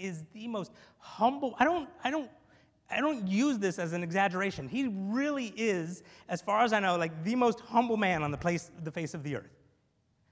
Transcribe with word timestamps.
is 0.00 0.24
the 0.32 0.48
most 0.48 0.72
humble. 0.98 1.54
I 1.58 1.64
don't, 1.64 1.88
I 2.02 2.10
don't, 2.10 2.30
I 2.90 3.00
don't 3.00 3.26
use 3.28 3.58
this 3.58 3.78
as 3.78 3.92
an 3.92 4.02
exaggeration. 4.02 4.68
He 4.68 4.88
really 4.88 5.52
is, 5.56 6.02
as 6.28 6.40
far 6.40 6.64
as 6.64 6.72
I 6.72 6.80
know, 6.80 6.96
like 6.96 7.24
the 7.24 7.36
most 7.36 7.60
humble 7.60 7.96
man 7.96 8.22
on 8.22 8.30
the 8.30 8.38
place, 8.38 8.70
the 8.82 8.90
face 8.90 9.14
of 9.14 9.22
the 9.22 9.36
earth. 9.36 9.50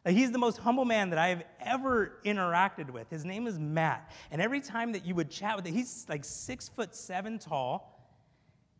Like, 0.04 0.16
he's 0.16 0.30
the 0.30 0.38
most 0.38 0.58
humble 0.58 0.84
man 0.84 1.10
that 1.10 1.18
I 1.18 1.28
have 1.28 1.44
ever 1.60 2.20
interacted 2.24 2.90
with. 2.90 3.10
His 3.10 3.24
name 3.24 3.46
is 3.46 3.58
Matt. 3.58 4.10
And 4.30 4.40
every 4.40 4.60
time 4.60 4.92
that 4.92 5.04
you 5.04 5.14
would 5.14 5.30
chat 5.30 5.56
with 5.56 5.66
him, 5.66 5.75
he's 5.75 6.07
like 6.09 6.25
six 6.25 6.69
foot 6.69 6.95
seven 6.95 7.39
tall. 7.39 7.95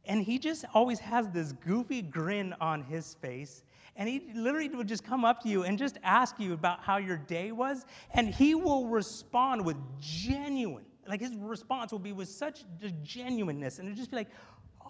And 0.07 0.23
he 0.23 0.39
just 0.39 0.64
always 0.73 0.98
has 1.00 1.29
this 1.29 1.52
goofy 1.52 2.02
grin 2.02 2.55
on 2.61 2.82
his 2.82 3.14
face. 3.14 3.62
And 3.98 4.08
he 4.08 4.22
literally 4.32 4.68
would 4.68 4.86
just 4.86 5.02
come 5.02 5.24
up 5.24 5.42
to 5.42 5.48
you 5.48 5.64
and 5.64 5.76
just 5.76 5.98
ask 6.04 6.38
you 6.38 6.52
about 6.52 6.80
how 6.80 6.98
your 6.98 7.16
day 7.16 7.50
was. 7.50 7.84
And 8.12 8.32
he 8.32 8.54
will 8.54 8.86
respond 8.86 9.64
with 9.64 9.76
genuine, 9.98 10.84
like 11.08 11.20
his 11.20 11.34
response 11.34 11.90
will 11.90 11.98
be 11.98 12.12
with 12.12 12.28
such 12.28 12.64
genuineness. 13.02 13.80
And 13.80 13.88
it'll 13.88 13.96
just 13.96 14.12
be 14.12 14.18
like, 14.18 14.30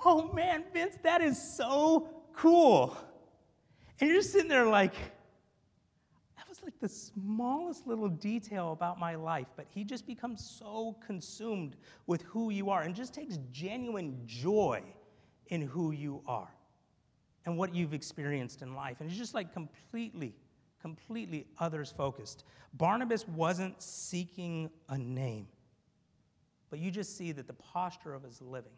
oh 0.05 0.31
man, 0.35 0.63
Vince, 0.75 0.99
that 1.03 1.23
is 1.23 1.41
so 1.41 2.23
cool. 2.35 2.99
And 3.99 4.11
you're 4.11 4.19
just 4.19 4.31
sitting 4.31 4.49
there 4.49 4.67
like, 4.67 4.93
that 6.37 6.47
was 6.47 6.63
like 6.63 6.79
the 6.79 6.89
smallest 6.89 7.87
little 7.87 8.11
detail 8.11 8.73
about 8.73 9.01
my 9.01 9.15
life, 9.15 9.47
but 9.57 9.67
he 9.71 9.85
just 9.85 10.07
becomes 10.07 10.45
so 10.45 10.95
consumed 11.05 11.77
with 12.07 12.21
who 12.23 12.51
you 12.51 12.69
are 12.69 12.83
and 12.83 12.95
just 12.95 13.15
takes 13.15 13.39
genuine 13.53 14.21
joy 14.27 14.83
in 15.47 15.63
who 15.63 15.93
you 15.93 16.23
are 16.27 16.51
and 17.49 17.57
what 17.57 17.75
you've 17.75 17.95
experienced 17.95 18.61
in 18.61 18.75
life. 18.75 18.99
And 19.01 19.09
he's 19.09 19.19
just 19.19 19.33
like 19.33 19.55
completely, 19.55 20.35
completely 20.83 21.47
others 21.59 21.91
focused. 21.91 22.45
Barnabas 22.75 23.27
wasn't 23.27 23.83
seeking 23.83 24.69
a 24.91 24.99
name, 24.99 25.49
but 26.69 26.79
you 26.79 26.91
just 26.91 27.17
see 27.17 27.33
that 27.33 27.47
the 27.47 27.55
posture 27.55 28.13
of 28.13 28.23
his 28.23 28.43
living 28.43 28.77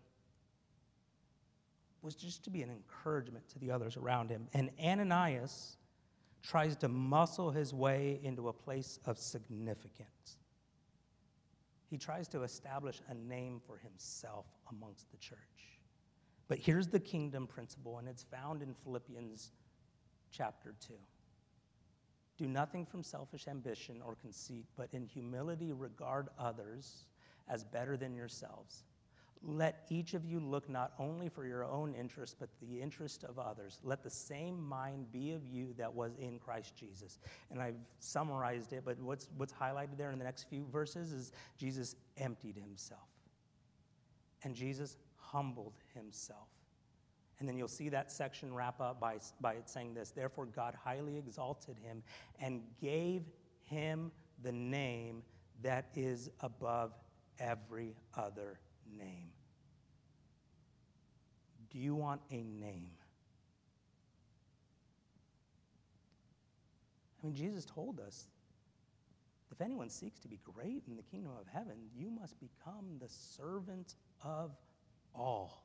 was 2.00 2.14
just 2.14 2.44
to 2.44 2.50
be 2.50 2.62
an 2.62 2.70
encouragement 2.70 3.48
to 3.48 3.58
the 3.58 3.72
others 3.72 3.96
around 3.96 4.30
him. 4.30 4.46
And 4.54 4.70
Ananias 4.80 5.76
tries 6.40 6.76
to 6.76 6.88
muscle 6.88 7.50
his 7.50 7.74
way 7.74 8.20
into 8.22 8.50
a 8.50 8.52
place 8.52 9.00
of 9.04 9.18
significance. 9.18 10.38
He 11.88 11.98
tries 11.98 12.28
to 12.28 12.44
establish 12.44 13.00
a 13.08 13.14
name 13.14 13.60
for 13.66 13.78
himself 13.78 14.46
amongst 14.70 15.10
the 15.10 15.16
church. 15.16 15.79
But 16.50 16.58
here's 16.58 16.88
the 16.88 16.98
kingdom 16.98 17.46
principle, 17.46 17.98
and 17.98 18.08
it's 18.08 18.24
found 18.24 18.60
in 18.60 18.74
Philippians 18.74 19.52
chapter 20.32 20.74
2. 20.84 20.94
Do 22.38 22.48
nothing 22.48 22.84
from 22.84 23.04
selfish 23.04 23.46
ambition 23.46 24.02
or 24.04 24.16
conceit, 24.16 24.64
but 24.76 24.88
in 24.92 25.06
humility 25.06 25.72
regard 25.72 26.26
others 26.36 27.06
as 27.48 27.62
better 27.62 27.96
than 27.96 28.16
yourselves. 28.16 28.82
Let 29.44 29.84
each 29.90 30.14
of 30.14 30.24
you 30.24 30.40
look 30.40 30.68
not 30.68 30.92
only 30.98 31.28
for 31.28 31.46
your 31.46 31.64
own 31.64 31.94
interest, 31.94 32.34
but 32.40 32.48
the 32.60 32.82
interest 32.82 33.22
of 33.22 33.38
others. 33.38 33.78
Let 33.84 34.02
the 34.02 34.10
same 34.10 34.60
mind 34.60 35.12
be 35.12 35.30
of 35.30 35.46
you 35.46 35.72
that 35.78 35.94
was 35.94 36.16
in 36.16 36.40
Christ 36.40 36.74
Jesus. 36.74 37.20
And 37.52 37.62
I've 37.62 37.78
summarized 38.00 38.72
it, 38.72 38.82
but 38.84 38.98
what's, 38.98 39.28
what's 39.36 39.52
highlighted 39.52 39.96
there 39.96 40.10
in 40.10 40.18
the 40.18 40.24
next 40.24 40.48
few 40.50 40.66
verses 40.72 41.12
is 41.12 41.30
Jesus 41.56 41.94
emptied 42.18 42.56
himself. 42.56 43.06
And 44.42 44.52
Jesus 44.52 44.96
humbled 45.32 45.74
himself. 45.94 46.48
And 47.38 47.48
then 47.48 47.56
you'll 47.56 47.68
see 47.68 47.88
that 47.88 48.12
section 48.12 48.54
wrap 48.54 48.80
up 48.80 49.00
by, 49.00 49.18
by 49.40 49.54
it 49.54 49.68
saying 49.68 49.94
this 49.94 50.10
Therefore, 50.10 50.46
God 50.46 50.74
highly 50.74 51.16
exalted 51.16 51.76
him 51.78 52.02
and 52.40 52.62
gave 52.80 53.22
him 53.64 54.12
the 54.42 54.52
name 54.52 55.22
that 55.62 55.86
is 55.94 56.30
above 56.40 56.92
every 57.38 57.96
other 58.14 58.58
name. 58.98 59.30
Do 61.70 61.78
you 61.78 61.94
want 61.94 62.20
a 62.30 62.42
name? 62.42 62.90
I 67.22 67.26
mean, 67.26 67.34
Jesus 67.34 67.64
told 67.64 68.00
us 68.00 68.26
if 69.50 69.60
anyone 69.60 69.90
seeks 69.90 70.18
to 70.20 70.28
be 70.28 70.38
great 70.42 70.82
in 70.86 70.96
the 70.96 71.02
kingdom 71.02 71.32
of 71.38 71.46
heaven, 71.46 71.76
you 71.94 72.10
must 72.10 72.38
become 72.40 72.98
the 73.00 73.08
servant 73.08 73.96
of 74.24 74.52
all. 75.14 75.60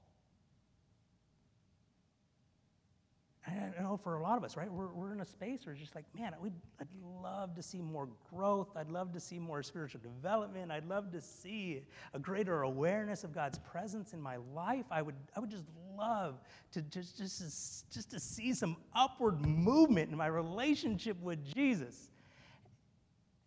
I 3.47 3.79
know 3.79 3.97
for 3.97 4.15
a 4.15 4.23
lot 4.23 4.37
of 4.37 4.43
us, 4.43 4.57
right? 4.57 4.71
We're, 4.71 4.87
we're 4.87 5.13
in 5.13 5.21
a 5.21 5.25
space 5.25 5.65
where 5.65 5.73
it's 5.73 5.81
just 5.81 5.93
like, 5.93 6.05
man, 6.17 6.33
we'd, 6.41 6.53
I'd 6.81 6.87
love 7.21 7.53
to 7.55 7.61
see 7.61 7.79
more 7.79 8.09
growth. 8.33 8.69
I'd 8.75 8.89
love 8.89 9.13
to 9.13 9.19
see 9.19 9.37
more 9.37 9.61
spiritual 9.61 10.01
development. 10.01 10.71
I'd 10.71 10.87
love 10.87 11.11
to 11.11 11.21
see 11.21 11.83
a 12.13 12.19
greater 12.19 12.63
awareness 12.63 13.23
of 13.23 13.33
God's 13.33 13.59
presence 13.59 14.13
in 14.13 14.21
my 14.21 14.37
life. 14.55 14.85
I 14.89 15.03
would, 15.03 15.15
I 15.35 15.39
would 15.39 15.51
just 15.51 15.65
love 15.95 16.39
to 16.71 16.81
just, 16.81 17.17
just, 17.17 17.91
just 17.93 18.09
to 18.09 18.19
see 18.19 18.53
some 18.53 18.77
upward 18.95 19.45
movement 19.45 20.09
in 20.09 20.17
my 20.17 20.27
relationship 20.27 21.21
with 21.21 21.39
Jesus. 21.53 22.09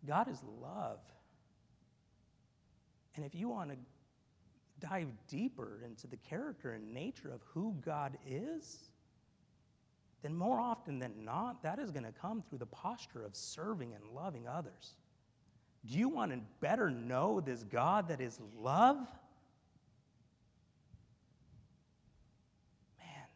God 0.07 0.29
is 0.29 0.41
love. 0.61 0.99
And 3.15 3.25
if 3.25 3.35
you 3.35 3.49
want 3.49 3.71
to 3.71 3.77
dive 4.79 5.07
deeper 5.27 5.81
into 5.85 6.07
the 6.07 6.17
character 6.17 6.73
and 6.73 6.93
nature 6.93 7.31
of 7.31 7.41
who 7.53 7.75
God 7.81 8.17
is, 8.27 8.89
then 10.21 10.35
more 10.35 10.59
often 10.59 10.99
than 10.99 11.13
not, 11.23 11.63
that 11.63 11.79
is 11.79 11.91
going 11.91 12.03
to 12.03 12.11
come 12.11 12.41
through 12.41 12.57
the 12.57 12.65
posture 12.65 13.23
of 13.23 13.35
serving 13.35 13.93
and 13.93 14.03
loving 14.13 14.47
others. 14.47 14.95
Do 15.85 15.97
you 15.97 16.09
want 16.09 16.31
to 16.31 16.39
better 16.59 16.89
know 16.89 17.39
this 17.39 17.63
God 17.63 18.09
that 18.09 18.19
is 18.19 18.39
love? 18.57 18.97
Man, 22.99 23.27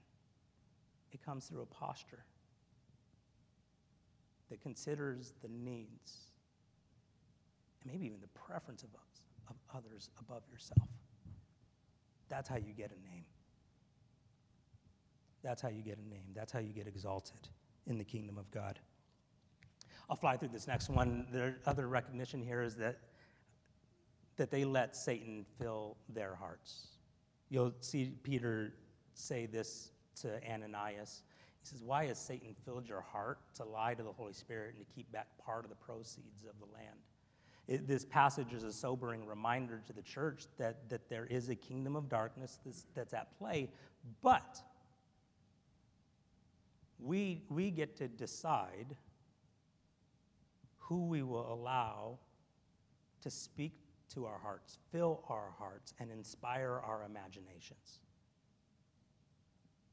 it 1.14 1.24
comes 1.26 1.46
through 1.46 1.62
a 1.62 1.66
posture 1.66 2.26
that 4.50 4.62
considers 4.62 5.34
the 5.42 5.48
needs 5.48 6.34
and 7.82 7.92
maybe 7.92 8.06
even 8.06 8.20
the 8.20 8.28
preference 8.28 8.84
of, 8.84 8.90
of 9.50 9.56
others 9.74 10.10
above 10.20 10.44
yourself. 10.52 10.88
That's 12.34 12.50
how 12.50 12.56
you 12.56 12.74
get 12.76 12.90
a 12.90 13.14
name. 13.14 13.26
That's 15.44 15.62
how 15.62 15.70
you 15.70 15.84
get 15.84 16.00
a 16.00 16.10
name. 16.10 16.32
That's 16.34 16.52
how 16.52 16.58
you 16.58 16.74
get 16.74 16.88
exalted 16.88 17.48
in 17.86 18.00
the 18.00 18.04
kingdom 18.04 18.40
of 18.40 18.50
God. 18.50 18.80
I'll 20.10 20.16
fly 20.16 20.36
through 20.38 20.48
this 20.48 20.68
next 20.68 20.90
one. 20.90 21.28
The 21.32 21.54
other 21.68 21.88
recognition 21.88 22.42
here 22.42 22.64
is 22.64 22.76
that, 22.78 22.98
that 24.38 24.50
they 24.50 24.66
let 24.66 24.96
Satan 24.96 25.46
fill 25.60 25.96
their 26.10 26.34
hearts. 26.34 26.88
You'll 27.50 27.74
see 27.82 28.16
Peter 28.24 28.74
say 29.14 29.46
this 29.46 29.92
to 30.22 30.40
Ananias. 30.52 31.22
He 31.62 31.68
says, 31.68 31.84
Why 31.84 32.08
has 32.08 32.18
Satan 32.18 32.56
filled 32.66 32.88
your 32.90 33.02
heart 33.02 33.42
to 33.58 33.64
lie 33.64 33.94
to 33.94 34.02
the 34.02 34.12
Holy 34.12 34.34
Spirit 34.34 34.74
and 34.76 34.88
to 34.88 34.92
keep 34.92 35.12
back 35.12 35.28
part 35.38 35.66
of 35.66 35.70
the 35.70 35.76
proceeds 35.76 36.46
of 36.50 36.58
the 36.58 36.74
land? 36.74 36.98
It, 37.68 37.88
this 37.88 38.04
passage 38.04 38.54
is 38.54 38.64
a 38.64 38.74
sobering 38.74 39.26
reminder 39.26 39.82
to 39.88 39.94
the 39.94 40.02
church 40.02 40.46
that, 40.58 40.90
that 40.90 41.08
there 41.10 41.26
is 41.26 41.50
a 41.50 41.56
kingdom 41.56 41.96
of 41.96 42.10
darkness 42.10 42.60
that's, 42.66 42.86
that's 42.94 43.14
at 43.14 43.38
play, 43.38 43.70
but 44.22 44.62
we, 47.00 47.44
we 47.50 47.72
get 47.72 47.96
to 47.98 48.08
decide 48.08 48.96
who 50.78 51.06
we 51.06 51.24
will 51.24 51.52
allow 51.52 52.20
to 53.22 53.30
speak 53.30 53.74
to 54.14 54.26
our 54.26 54.38
hearts, 54.38 54.78
fill 54.92 55.24
our 55.30 55.54
hearts, 55.58 55.94
and 56.00 56.12
inspire 56.12 56.82
our 56.86 57.04
imaginations. 57.04 58.00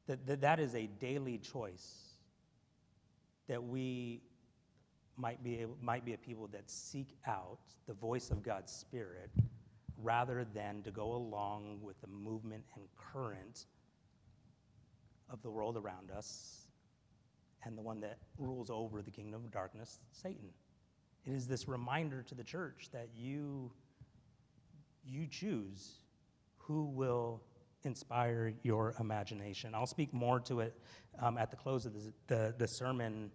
That, 0.07 0.25
that, 0.27 0.41
that 0.41 0.59
is 0.59 0.75
a 0.75 0.87
daily 0.87 1.37
choice 1.37 2.11
that 3.47 3.63
we 3.63 4.21
might 5.17 5.43
be, 5.43 5.59
able, 5.59 5.77
might 5.81 6.05
be 6.05 6.13
a 6.13 6.17
people 6.17 6.47
that 6.47 6.69
seek 6.69 7.17
out 7.27 7.59
the 7.87 7.93
voice 7.93 8.31
of 8.31 8.41
God's 8.41 8.71
Spirit 8.71 9.29
rather 9.97 10.45
than 10.53 10.81
to 10.83 10.91
go 10.91 11.13
along 11.13 11.79
with 11.81 11.99
the 12.01 12.07
movement 12.07 12.63
and 12.75 12.83
current 12.97 13.65
of 15.29 15.41
the 15.41 15.49
world 15.49 15.77
around 15.77 16.11
us 16.11 16.67
and 17.63 17.77
the 17.77 17.81
one 17.81 17.99
that 18.01 18.17
rules 18.37 18.69
over 18.69 19.01
the 19.01 19.11
kingdom 19.11 19.43
of 19.45 19.51
darkness, 19.51 19.99
Satan. 20.11 20.49
It 21.25 21.33
is 21.33 21.47
this 21.47 21.67
reminder 21.67 22.23
to 22.23 22.35
the 22.35 22.43
church 22.43 22.89
that 22.91 23.09
you, 23.15 23.71
you 25.05 25.27
choose 25.27 25.99
who 26.57 26.85
will 26.85 27.41
inspire 27.83 28.53
your 28.63 28.95
imagination. 28.99 29.73
I'll 29.75 29.87
speak 29.87 30.13
more 30.13 30.39
to 30.41 30.61
it 30.61 30.75
um, 31.19 31.37
at 31.37 31.51
the 31.51 31.57
close 31.57 31.85
of 31.85 31.93
the, 31.93 32.13
the, 32.27 32.55
the, 32.57 32.67
sermon, 32.67 33.31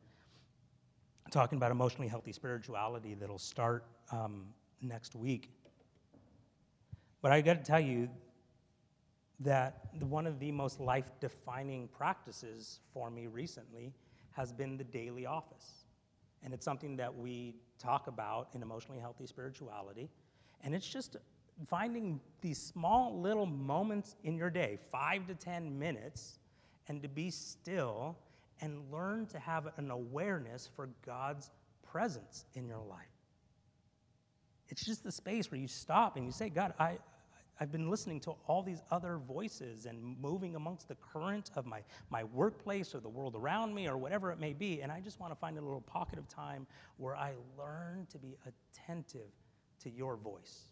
talking 1.31 1.57
about 1.57 1.71
emotionally 1.71 2.09
healthy 2.09 2.33
spirituality 2.33 3.15
that'll 3.15 3.39
start 3.39 3.85
um, 4.13 4.47
next 4.81 5.15
week. 5.15 5.51
But 7.23 7.33
I 7.33 7.41
got 7.41 7.55
to 7.55 7.65
tell 7.65 7.81
you, 7.81 8.09
that 9.41 9.89
one 10.01 10.27
of 10.27 10.39
the 10.39 10.51
most 10.51 10.81
life 10.81 11.11
defining 11.21 11.89
practices 11.89 12.81
for 12.93 13.11
me 13.11 13.27
recently 13.27 13.93
has 14.33 14.53
been 14.53 14.77
the 14.77 14.85
daily 14.85 15.27
office. 15.27 15.85
And 16.43 16.55
it's 16.55 16.65
something 16.65 16.97
that 16.97 17.15
we 17.15 17.55
talk 17.79 18.07
about 18.07 18.49
in 18.55 18.63
emotionally 18.63 19.01
healthy 19.01 19.27
spirituality. 19.27 20.09
And 20.63 20.75
it's 20.75 20.89
just 20.89 21.17
finding 21.69 22.21
these 22.41 22.59
small 22.59 23.19
little 23.19 23.47
moments 23.47 24.17
in 24.25 24.37
your 24.37 24.51
day, 24.51 24.79
five 24.91 25.27
to 25.27 25.35
10 25.35 25.79
minutes, 25.79 26.39
and 26.89 27.03
to 27.03 27.09
be 27.09 27.31
still 27.31 28.17
and 28.61 28.91
learn 28.93 29.27
to 29.27 29.39
have 29.39 29.69
an 29.77 29.91
awareness 29.91 30.69
for 30.75 30.89
God's 31.05 31.51
presence 31.83 32.45
in 32.55 32.67
your 32.67 32.83
life. 32.89 33.07
It's 34.69 34.85
just 34.85 35.05
the 35.05 35.13
space 35.13 35.51
where 35.51 35.61
you 35.61 35.69
stop 35.69 36.17
and 36.17 36.27
you 36.27 36.33
say, 36.33 36.49
God, 36.49 36.75
I, 36.79 36.99
I've 37.61 37.71
been 37.71 37.89
listening 37.89 38.21
to 38.21 38.33
all 38.47 38.63
these 38.63 38.83
other 38.91 39.19
voices 39.19 39.87
and 39.87 40.19
moving 40.21 40.57
amongst 40.57 40.89
the 40.89 40.97
current 40.97 41.51
of 41.55 41.67
my, 41.67 41.81
my 42.11 42.25
workplace 42.25 42.95
or 42.95 43.01
the 43.01 43.09
world 43.09 43.35
around 43.37 43.75
me 43.75 43.89
or 43.89 43.97
whatever 43.97 44.33
it 44.33 44.41
may 44.41 44.53
be. 44.53 44.83
And 44.83 44.91
I 44.91 45.01
just 45.01 45.21
want 45.21 45.33
to 45.33 45.39
find 45.39 45.57
a 45.57 45.63
little 45.63 45.81
pocket 45.81 46.19
of 46.19 46.29
time 46.29 46.67
where 46.97 47.17
I 47.17 47.33
learn 47.57 48.07
to 48.11 48.19
be 48.19 48.37
attentive 48.47 49.31
to 49.81 49.91
your 49.91 50.17
voice. 50.17 50.69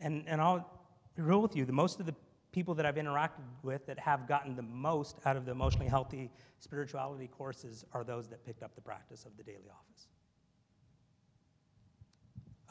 And, 0.00 0.24
and 0.26 0.40
I'll 0.40 0.68
be 1.14 1.22
real 1.22 1.40
with 1.40 1.56
you, 1.56 1.64
the 1.64 1.72
most 1.72 2.00
of 2.00 2.06
the 2.06 2.14
people 2.52 2.74
that 2.74 2.86
I've 2.86 2.96
interacted 2.96 3.44
with 3.62 3.86
that 3.86 3.98
have 3.98 4.26
gotten 4.26 4.56
the 4.56 4.62
most 4.62 5.18
out 5.24 5.36
of 5.36 5.44
the 5.44 5.52
emotionally 5.52 5.88
healthy 5.88 6.30
spirituality 6.58 7.28
courses 7.28 7.84
are 7.92 8.04
those 8.04 8.28
that 8.28 8.44
picked 8.44 8.62
up 8.62 8.74
the 8.74 8.80
practice 8.80 9.24
of 9.24 9.36
the 9.36 9.42
daily 9.42 9.70
office. 9.70 10.08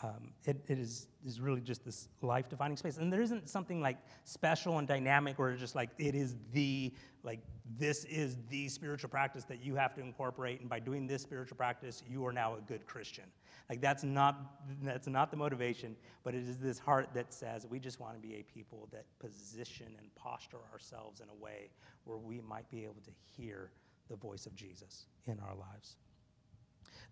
Um, 0.02 0.32
it, 0.46 0.58
it 0.68 0.80
is, 0.80 1.08
is 1.26 1.42
really 1.42 1.60
just 1.60 1.84
this 1.84 2.08
life 2.22 2.48
defining 2.48 2.78
space. 2.78 2.98
And 2.98 3.12
there 3.12 3.22
isn't 3.22 3.50
something 3.50 3.82
like 3.82 3.98
special 4.24 4.78
and 4.78 4.88
dynamic 4.88 5.38
where 5.38 5.50
it's 5.50 5.60
just 5.60 5.76
like 5.76 5.90
it 5.98 6.16
is 6.16 6.38
the, 6.54 6.94
like, 7.24 7.42
this 7.78 8.06
is 8.06 8.38
the 8.50 8.70
spiritual 8.70 9.10
practice 9.10 9.44
that 9.46 9.62
you 9.62 9.76
have 9.76 9.94
to 9.96 10.02
incorporate. 10.02 10.62
And 10.62 10.70
by 10.70 10.80
doing 10.80 11.06
this 11.06 11.22
spiritual 11.22 11.58
practice, 11.58 12.02
you 12.10 12.26
are 12.26 12.32
now 12.32 12.56
a 12.56 12.62
good 12.62 12.86
Christian. 12.86 13.26
Like, 13.70 13.82
that's 13.82 14.04
not, 14.04 14.40
that's 14.82 15.08
not 15.08 15.32
the 15.32 15.38
motivation, 15.38 15.98
but 16.24 16.34
it 16.34 16.48
is 16.48 16.58
this 16.58 16.80
heart 16.80 17.10
that 17.14 17.34
says 17.34 17.68
we 17.68 17.78
just 17.78 18.00
want 18.00 18.14
to 18.14 18.26
be 18.26 18.36
a 18.36 18.44
people 18.44 18.88
that 18.94 19.06
position 19.20 19.88
and 19.98 20.16
posture 20.16 20.60
ourselves 20.72 21.20
in 21.20 21.28
a 21.30 21.44
way 21.44 21.72
where 22.06 22.18
we 22.18 22.40
might 22.40 22.70
be 22.72 22.84
able 22.84 23.02
to 23.04 23.12
hear 23.36 23.70
the 24.10 24.16
voice 24.16 24.46
of 24.46 24.56
Jesus 24.56 25.08
in 25.28 25.40
our 25.42 25.56
lives. 25.56 25.98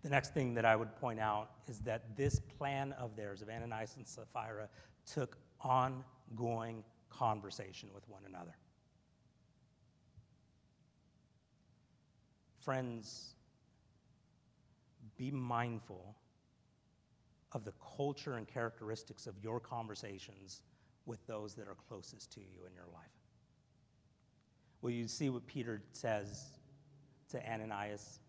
The 0.02 0.08
next 0.08 0.34
thing 0.34 0.54
that 0.54 0.64
I 0.64 0.76
would 0.76 0.94
point 0.96 1.20
out 1.20 1.50
is 1.66 1.80
that 1.80 2.16
this 2.16 2.40
plan 2.40 2.92
of 2.92 3.16
theirs, 3.16 3.42
of 3.42 3.48
Ananias 3.48 3.96
and 3.96 4.06
Sapphira, 4.06 4.68
took 5.06 5.36
ongoing 5.60 6.84
conversation 7.10 7.88
with 7.94 8.08
one 8.08 8.22
another. 8.26 8.56
Friends, 12.60 13.34
be 15.16 15.30
mindful 15.30 16.14
of 17.52 17.64
the 17.64 17.72
culture 17.96 18.34
and 18.34 18.46
characteristics 18.46 19.26
of 19.26 19.34
your 19.42 19.58
conversations 19.58 20.62
with 21.06 21.26
those 21.26 21.54
that 21.54 21.66
are 21.66 21.76
closest 21.88 22.30
to 22.32 22.40
you 22.40 22.66
in 22.66 22.74
your 22.74 22.86
life. 22.92 23.08
Well, 24.82 24.92
you 24.92 25.08
see 25.08 25.30
what 25.30 25.46
Peter 25.46 25.82
says 25.92 26.58
to 27.30 27.50
Ananias 27.50 28.20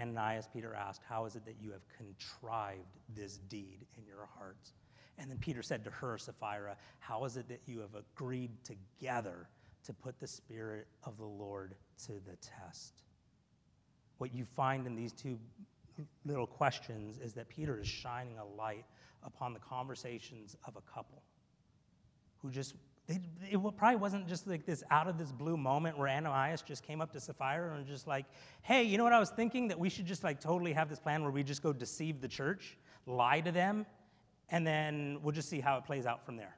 Ananias, 0.00 0.48
Peter 0.52 0.74
asked, 0.74 1.02
How 1.08 1.24
is 1.24 1.36
it 1.36 1.44
that 1.44 1.56
you 1.60 1.72
have 1.72 1.82
contrived 1.96 2.98
this 3.14 3.38
deed 3.48 3.86
in 3.96 4.06
your 4.06 4.28
hearts? 4.38 4.72
And 5.18 5.30
then 5.30 5.38
Peter 5.38 5.62
said 5.62 5.84
to 5.84 5.90
her, 5.90 6.18
Sapphira, 6.18 6.76
How 6.98 7.24
is 7.24 7.36
it 7.36 7.48
that 7.48 7.62
you 7.66 7.80
have 7.80 7.94
agreed 7.94 8.50
together 8.64 9.48
to 9.84 9.92
put 9.92 10.18
the 10.18 10.26
Spirit 10.26 10.86
of 11.04 11.16
the 11.16 11.24
Lord 11.24 11.74
to 12.06 12.12
the 12.12 12.36
test? 12.36 13.02
What 14.18 14.34
you 14.34 14.44
find 14.44 14.86
in 14.86 14.94
these 14.94 15.12
two 15.12 15.38
little 16.24 16.46
questions 16.46 17.18
is 17.18 17.32
that 17.34 17.48
Peter 17.48 17.80
is 17.80 17.88
shining 17.88 18.38
a 18.38 18.44
light 18.44 18.84
upon 19.22 19.52
the 19.52 19.60
conversations 19.60 20.56
of 20.66 20.76
a 20.76 20.80
couple 20.92 21.22
who 22.42 22.50
just 22.50 22.74
they, 23.06 23.20
it 23.50 23.60
probably 23.76 23.96
wasn't 23.96 24.26
just 24.26 24.46
like 24.46 24.66
this 24.66 24.82
out 24.90 25.06
of 25.06 25.16
this 25.18 25.30
blue 25.30 25.56
moment 25.56 25.96
where 25.96 26.08
Ananias 26.08 26.62
just 26.62 26.82
came 26.82 27.00
up 27.00 27.12
to 27.12 27.20
Sapphira 27.20 27.76
and 27.76 27.86
just 27.86 28.06
like, 28.06 28.26
hey, 28.62 28.82
you 28.82 28.98
know 28.98 29.04
what 29.04 29.12
I 29.12 29.20
was 29.20 29.30
thinking? 29.30 29.68
That 29.68 29.78
we 29.78 29.88
should 29.88 30.06
just 30.06 30.24
like 30.24 30.40
totally 30.40 30.72
have 30.72 30.88
this 30.88 30.98
plan 30.98 31.22
where 31.22 31.30
we 31.30 31.42
just 31.42 31.62
go 31.62 31.72
deceive 31.72 32.20
the 32.20 32.28
church, 32.28 32.76
lie 33.06 33.40
to 33.40 33.52
them, 33.52 33.86
and 34.50 34.66
then 34.66 35.18
we'll 35.22 35.32
just 35.32 35.48
see 35.48 35.60
how 35.60 35.76
it 35.76 35.84
plays 35.84 36.06
out 36.06 36.24
from 36.24 36.36
there 36.36 36.56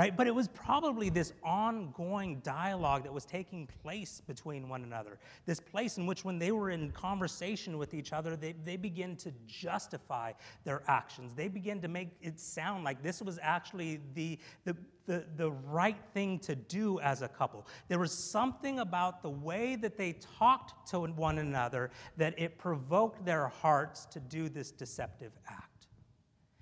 right? 0.00 0.16
But 0.16 0.26
it 0.26 0.34
was 0.34 0.48
probably 0.48 1.10
this 1.10 1.34
ongoing 1.44 2.40
dialogue 2.40 3.02
that 3.02 3.12
was 3.12 3.26
taking 3.26 3.68
place 3.82 4.22
between 4.26 4.66
one 4.66 4.82
another. 4.82 5.18
This 5.44 5.60
place 5.60 5.98
in 5.98 6.06
which, 6.06 6.24
when 6.24 6.38
they 6.38 6.52
were 6.52 6.70
in 6.70 6.90
conversation 6.92 7.76
with 7.76 7.92
each 7.92 8.14
other, 8.14 8.34
they, 8.34 8.54
they 8.64 8.78
begin 8.78 9.14
to 9.16 9.30
justify 9.46 10.32
their 10.64 10.82
actions. 10.88 11.34
They 11.34 11.48
begin 11.48 11.82
to 11.82 11.88
make 11.88 12.08
it 12.22 12.40
sound 12.40 12.82
like 12.82 13.02
this 13.02 13.20
was 13.20 13.38
actually 13.42 14.00
the, 14.14 14.38
the, 14.64 14.74
the, 15.04 15.26
the 15.36 15.50
right 15.50 16.02
thing 16.14 16.38
to 16.38 16.54
do 16.54 16.98
as 17.00 17.20
a 17.20 17.28
couple. 17.28 17.66
There 17.88 17.98
was 17.98 18.12
something 18.12 18.78
about 18.78 19.22
the 19.22 19.28
way 19.28 19.76
that 19.76 19.98
they 19.98 20.14
talked 20.38 20.88
to 20.92 21.00
one 21.00 21.36
another 21.36 21.90
that 22.16 22.32
it 22.38 22.56
provoked 22.56 23.22
their 23.26 23.48
hearts 23.48 24.06
to 24.06 24.18
do 24.18 24.48
this 24.48 24.70
deceptive 24.70 25.32
act. 25.46 25.69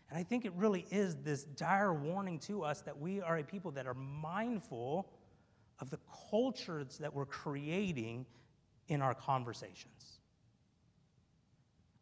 And 0.09 0.19
I 0.19 0.23
think 0.23 0.45
it 0.45 0.53
really 0.55 0.87
is 0.91 1.17
this 1.17 1.45
dire 1.45 1.93
warning 1.93 2.39
to 2.41 2.63
us 2.63 2.81
that 2.83 2.99
we 2.99 3.21
are 3.21 3.39
a 3.39 3.45
people 3.45 3.71
that 3.73 3.87
are 3.87 3.95
mindful 3.95 5.11
of 5.81 5.91
the 5.91 5.99
cultures 6.31 6.99
that 6.99 7.15
we're 7.15 7.27
creating 7.27 8.27
in 8.89 9.03
our 9.03 9.15
conversations. 9.15 10.21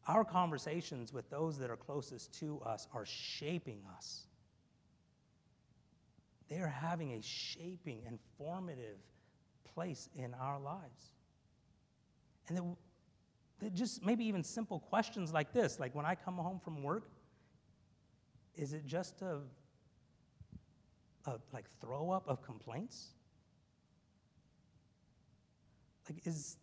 Our 0.06 0.24
conversations 0.24 1.12
with 1.12 1.28
those 1.30 1.58
that 1.58 1.68
are 1.68 1.76
closest 1.76 2.32
to 2.40 2.60
us 2.64 2.86
are 2.94 3.04
shaping 3.04 3.82
us. 3.96 4.26
They 6.48 6.58
are 6.58 6.68
having 6.68 7.14
a 7.14 7.22
shaping 7.22 8.02
and 8.06 8.20
formative 8.38 8.98
place 9.74 10.08
in 10.14 10.32
our 10.34 10.60
lives. 10.60 11.10
And 12.48 12.76
that 13.58 13.74
just 13.74 14.04
maybe 14.04 14.24
even 14.26 14.44
simple 14.44 14.78
questions 14.78 15.32
like 15.32 15.52
this, 15.52 15.80
like 15.80 15.92
when 15.94 16.06
I 16.06 16.14
come 16.14 16.36
home 16.36 16.60
from 16.60 16.84
work, 16.84 17.08
is 18.56 18.72
it 18.72 18.86
just 18.86 19.22
a, 19.22 19.40
a 21.26 21.38
like 21.52 21.66
throw 21.80 22.10
up 22.10 22.26
of 22.28 22.42
complaints? 22.42 23.08
Like, 26.08 26.26
is 26.26 26.56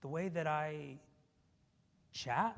the 0.00 0.08
way 0.08 0.28
that 0.28 0.46
I 0.46 0.98
chat 2.12 2.56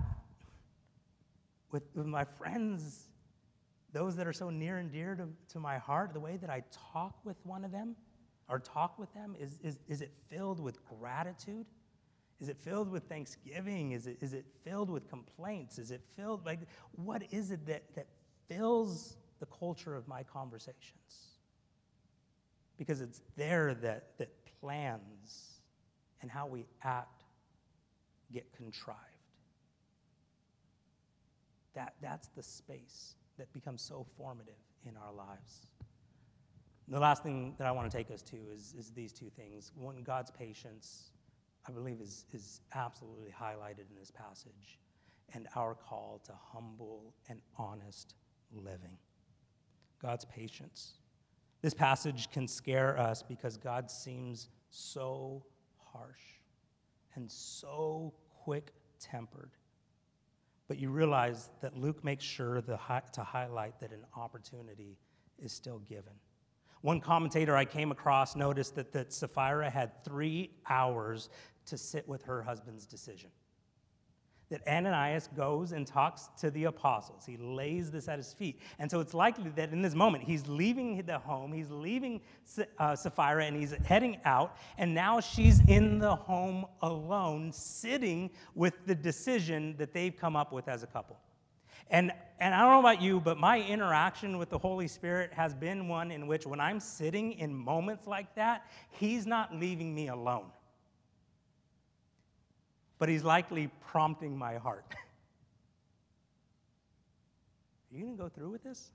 with, 1.71 1.85
with 1.94 2.06
my 2.06 2.25
friends, 2.25 3.09
those 3.93 4.17
that 4.17 4.27
are 4.27 4.33
so 4.33 4.50
near 4.50 4.79
and 4.79 4.91
dear 4.91 5.15
to, 5.15 5.29
to 5.53 5.60
my 5.60 5.79
heart, 5.79 6.13
the 6.13 6.20
way 6.20 6.37
that 6.37 6.51
I 6.51 6.63
talk 6.93 7.17
with 7.25 7.37
one 7.44 7.65
of 7.65 7.72
them 7.72 7.96
or 8.49 8.58
talk 8.58 8.99
with 8.99 9.13
them, 9.15 9.34
is, 9.41 9.58
is, 9.63 9.79
is 9.89 10.03
it 10.03 10.13
filled 10.29 10.60
with 10.60 10.79
gratitude? 10.84 11.67
Is 12.41 12.49
it 12.49 12.58
filled 12.58 12.91
with 12.91 13.05
thanksgiving? 13.05 13.93
Is 13.93 14.06
it, 14.06 14.19
is 14.20 14.34
it 14.34 14.44
filled 14.63 14.91
with 14.91 15.08
complaints? 15.08 15.79
Is 15.79 15.91
it 15.91 16.03
filled, 16.17 16.44
like, 16.44 16.60
what 16.93 17.22
is 17.31 17.51
it 17.51 17.67
that, 17.67 17.82
that 17.94 18.06
fills 18.48 19.17
the 19.41 19.46
culture 19.46 19.94
of 19.94 20.06
my 20.08 20.22
conversations. 20.22 21.36
Because 22.76 23.00
it's 23.00 23.22
there 23.36 23.74
that, 23.74 24.19
that 24.19 24.31
plans 24.60 25.60
and 26.22 26.31
how 26.31 26.46
we 26.46 26.67
act 26.82 27.24
get 28.32 28.53
contrived. 28.53 29.00
That, 31.74 31.94
that's 32.03 32.29
the 32.29 32.43
space 32.43 33.15
that 33.38 33.53
becomes 33.53 33.82
so 33.82 34.06
formative 34.17 34.55
in 34.84 34.96
our 34.96 35.12
lives. 35.12 35.67
The 36.88 36.98
last 36.98 37.22
thing 37.22 37.55
that 37.58 37.67
I 37.67 37.72
want 37.72 37.91
to 37.91 37.96
take 37.96 38.10
us 38.10 38.22
to 38.22 38.36
is, 38.53 38.74
is 38.79 38.91
these 38.91 39.12
two 39.12 39.31
things. 39.36 39.72
One, 39.74 40.03
God's 40.03 40.31
patience, 40.31 41.10
I 41.69 41.72
believe, 41.72 42.00
is, 42.00 42.26
is 42.32 42.60
absolutely 42.74 43.31
highlighted 43.31 43.91
in 43.91 43.96
this 43.98 44.10
passage, 44.10 44.79
and 45.34 45.48
our 45.56 45.74
call 45.74 46.20
to 46.26 46.32
humble 46.53 47.12
and 47.29 47.41
honest 47.58 48.15
living. 48.53 48.98
God's 50.00 50.24
patience. 50.24 50.94
This 51.62 51.74
passage 51.74 52.31
can 52.31 52.46
scare 52.46 52.98
us 52.98 53.22
because 53.22 53.56
God 53.56 53.91
seems 53.91 54.48
so 54.70 55.44
harsh 55.79 56.20
and 57.15 57.31
so 57.31 58.15
quick 58.44 58.72
tempered. 59.00 59.50
But 60.69 60.79
you 60.79 60.91
realize 60.91 61.50
that 61.60 61.76
Luke 61.76 62.05
makes 62.05 62.24
sure 62.24 62.60
to 62.60 62.76
highlight 62.76 63.81
that 63.81 63.93
an 63.93 64.05
opportunity 64.17 64.98
is 65.38 65.53
still 65.53 65.79
given. 65.81 66.12
One 66.82 67.00
commentator 67.00 67.56
I 67.56 67.65
came 67.65 67.91
across 67.91 68.36
noticed 68.36 68.74
that, 68.76 68.93
that 68.93 69.12
Sapphira 69.12 69.70
had 69.70 70.05
three 70.05 70.50
hours 70.69 71.31
to 71.67 71.79
sit 71.79 72.06
with 72.06 72.22
her 72.24 72.43
husband's 72.43 72.86
decision 72.86 73.31
that 74.50 74.67
Ananias 74.69 75.29
goes 75.36 75.72
and 75.72 75.86
talks 75.86 76.29
to 76.38 76.50
the 76.50 76.65
apostles. 76.65 77.26
He 77.26 77.36
lays 77.36 77.91
this 77.91 78.08
at 78.08 78.19
his 78.19 78.32
feet. 78.32 78.60
And 78.79 78.88
so 78.91 79.00
it's 79.00 79.15
likely 79.15 79.50
that 79.56 79.72
in 79.72 79.82
this 79.82 79.94
moment, 79.94 80.22
he's 80.22 80.46
leaving 80.46 81.03
the 81.05 81.19
home, 81.19 81.53
he's 81.53 81.70
leaving 81.70 82.20
uh, 82.79 82.94
Sapphira, 82.94 83.44
and 83.44 83.56
he's 83.56 83.72
heading 83.84 84.19
out. 84.24 84.56
And 84.79 84.94
now 84.94 85.20
she's 85.20 85.60
in 85.69 85.98
the 85.98 86.15
home 86.15 86.67
alone, 86.82 87.53
sitting 87.53 88.31
with 88.55 88.74
the 88.86 88.94
decision 88.94 89.74
that 89.79 89.93
they've 89.93 90.17
come 90.17 90.36
up 90.36 90.53
with 90.53 90.69
as 90.69 90.84
a 90.84 90.86
couple. 90.86 91.19
And, 91.91 92.12
and 92.41 92.55
I 92.55 92.62
don't 92.62 92.70
know 92.70 92.81
about 92.81 93.00
you, 93.00 93.20
but 93.20 93.38
my 93.38 93.60
interaction 93.60 94.38
with 94.38 94.50
the 94.50 94.58
Holy 94.58 94.88
Spirit 94.88 95.32
has 95.32 95.55
been 95.55 95.88
one 95.88 96.10
in 96.10 96.26
which 96.26 96.46
when 96.46 96.60
I'm 96.60 96.81
sitting 96.81 97.32
in 97.32 97.55
moments 97.55 98.06
like 98.06 98.34
that, 98.34 98.67
He's 98.91 99.26
not 99.26 99.55
leaving 99.55 99.94
me 99.94 100.08
alone. 100.08 100.46
But 102.98 103.08
He's 103.08 103.24
likely 103.24 103.70
prompting 103.81 104.36
my 104.36 104.56
heart. 104.56 104.84
Are 107.93 107.96
you 107.96 108.05
going 108.05 108.17
to 108.17 108.22
go 108.22 108.29
through 108.29 108.50
with 108.50 108.62
this? 108.62 108.91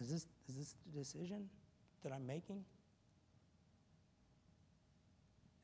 Is 0.00 0.10
this, 0.10 0.26
is 0.48 0.56
this 0.56 0.74
the 0.92 0.98
decision 0.98 1.48
that 2.02 2.12
I'm 2.12 2.26
making? 2.26 2.64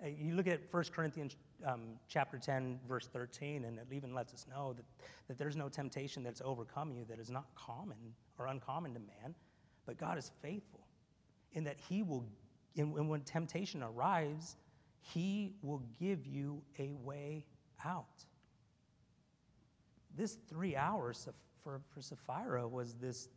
You 0.04 0.34
look 0.34 0.48
at 0.48 0.60
1 0.72 0.84
Corinthians 0.92 1.36
um, 1.64 1.82
chapter 2.08 2.38
10, 2.38 2.80
verse 2.88 3.06
13, 3.06 3.64
and 3.64 3.78
it 3.78 3.86
even 3.92 4.14
lets 4.14 4.34
us 4.34 4.46
know 4.50 4.72
that, 4.72 4.84
that 5.28 5.38
there's 5.38 5.54
no 5.54 5.68
temptation 5.68 6.24
that's 6.24 6.42
overcome 6.44 6.90
you 6.90 7.04
that 7.08 7.20
is 7.20 7.30
not 7.30 7.44
common 7.54 7.98
or 8.38 8.46
uncommon 8.46 8.94
to 8.94 9.00
man, 9.00 9.34
but 9.86 9.98
God 9.98 10.18
is 10.18 10.32
faithful 10.42 10.80
in 11.52 11.62
that 11.64 11.76
He 11.88 12.02
will, 12.02 12.24
and 12.76 13.08
when 13.08 13.20
temptation 13.20 13.82
arrives, 13.82 14.56
He 15.02 15.54
will 15.62 15.82
give 16.00 16.26
you 16.26 16.62
a 16.78 16.92
way 16.92 17.44
out. 17.84 18.24
This 20.16 20.38
three 20.48 20.76
hours 20.76 21.28
for, 21.62 21.80
for 21.92 22.00
Sapphira 22.00 22.66
was 22.66 22.94
this, 22.94 23.28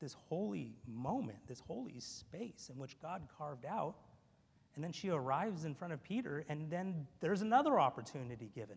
this 0.00 0.14
holy 0.28 0.76
moment, 0.86 1.38
this 1.48 1.60
holy 1.60 2.00
space 2.00 2.70
in 2.72 2.78
which 2.78 3.00
God 3.00 3.22
carved 3.36 3.64
out 3.64 3.96
and 4.74 4.82
then 4.82 4.92
she 4.92 5.10
arrives 5.10 5.64
in 5.64 5.74
front 5.74 5.92
of 5.92 6.02
Peter, 6.02 6.44
and 6.48 6.68
then 6.68 7.06
there's 7.20 7.42
another 7.42 7.78
opportunity 7.78 8.50
given. 8.54 8.76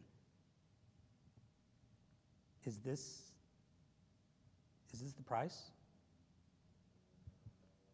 Is 2.66 2.78
this, 2.78 3.32
is 4.94 5.00
this 5.00 5.14
the 5.14 5.24
price 5.24 5.72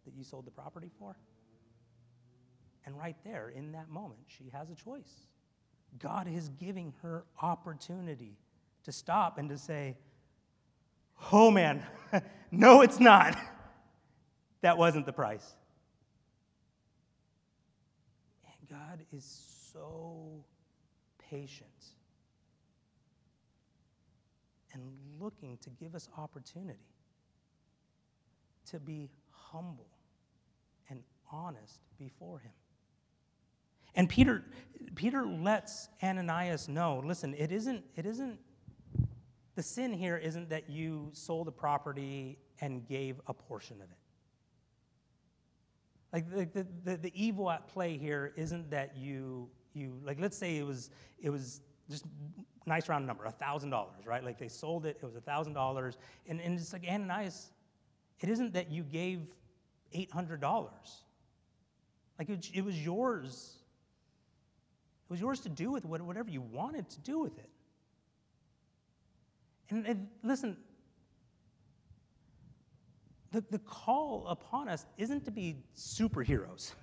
that 0.05 0.13
you 0.15 0.23
sold 0.23 0.45
the 0.45 0.51
property 0.51 0.89
for? 0.99 1.15
And 2.85 2.97
right 2.97 3.15
there, 3.23 3.49
in 3.49 3.71
that 3.71 3.89
moment, 3.89 4.21
she 4.27 4.49
has 4.51 4.69
a 4.69 4.75
choice. 4.75 5.27
God 5.99 6.27
is 6.27 6.49
giving 6.49 6.93
her 7.01 7.23
opportunity 7.41 8.37
to 8.83 8.91
stop 8.91 9.37
and 9.37 9.49
to 9.49 9.57
say, 9.57 9.95
Oh 11.31 11.51
man, 11.51 11.85
no, 12.51 12.81
it's 12.81 12.99
not. 12.99 13.37
that 14.61 14.77
wasn't 14.77 15.05
the 15.05 15.13
price. 15.13 15.55
And 18.45 18.69
God 18.69 19.05
is 19.11 19.23
so 19.71 20.43
patient 21.29 21.69
and 24.73 24.81
looking 25.19 25.57
to 25.57 25.69
give 25.69 25.95
us 25.95 26.09
opportunity 26.17 26.79
to 28.71 28.79
be 28.79 29.09
humble 29.29 29.89
and 30.89 31.03
honest 31.31 31.79
before 31.97 32.39
him. 32.39 32.51
And 33.95 34.09
Peter, 34.09 34.43
Peter 34.95 35.25
lets 35.25 35.89
Ananias 36.01 36.67
know, 36.67 37.01
listen, 37.05 37.33
it 37.37 37.51
isn't, 37.51 37.83
it 37.95 38.05
isn't, 38.05 38.39
the 39.55 39.63
sin 39.63 39.93
here 39.93 40.17
isn't 40.17 40.49
that 40.49 40.69
you 40.69 41.09
sold 41.13 41.47
a 41.47 41.51
property 41.51 42.39
and 42.59 42.87
gave 42.87 43.21
a 43.27 43.33
portion 43.33 43.77
of 43.81 43.89
it. 43.89 43.97
Like 46.11 46.53
the, 46.53 46.67
the, 46.83 46.97
the, 46.97 47.11
evil 47.15 47.49
at 47.49 47.67
play 47.67 47.97
here 47.97 48.33
isn't 48.35 48.69
that 48.69 48.95
you, 48.95 49.49
you 49.73 49.99
like 50.05 50.19
let's 50.19 50.37
say 50.37 50.57
it 50.57 50.65
was, 50.65 50.91
it 51.19 51.31
was 51.31 51.61
just 51.89 52.05
nice 52.67 52.87
round 52.87 53.07
number, 53.07 53.25
$1,000, 53.25 53.87
right? 54.05 54.23
Like 54.23 54.37
they 54.37 54.47
sold 54.47 54.85
it, 54.85 54.97
it 55.01 55.05
was 55.05 55.15
$1,000. 55.15 55.95
And, 56.27 56.39
and 56.39 56.59
it's 56.59 56.71
like 56.71 56.85
Ananias, 56.87 57.51
it 58.19 58.29
isn't 58.29 58.53
that 58.53 58.71
you 58.71 58.83
gave 58.83 59.21
$800. 59.95 60.69
Like 62.19 62.29
it, 62.29 62.49
it 62.53 62.63
was 62.63 62.83
yours. 62.83 63.62
It 65.13 65.17
was 65.17 65.21
yours 65.21 65.41
to 65.41 65.49
do 65.49 65.69
with 65.69 65.85
whatever 65.85 66.31
you 66.31 66.41
wanted 66.41 66.89
to 66.89 66.99
do 67.01 67.19
with 67.19 67.37
it. 67.37 67.49
And, 69.69 69.85
and 69.85 70.07
listen, 70.23 70.57
the, 73.31 73.43
the 73.51 73.59
call 73.59 74.25
upon 74.27 74.67
us 74.69 74.87
isn't 74.97 75.23
to 75.25 75.31
be 75.31 75.57
superheroes. 75.77 76.73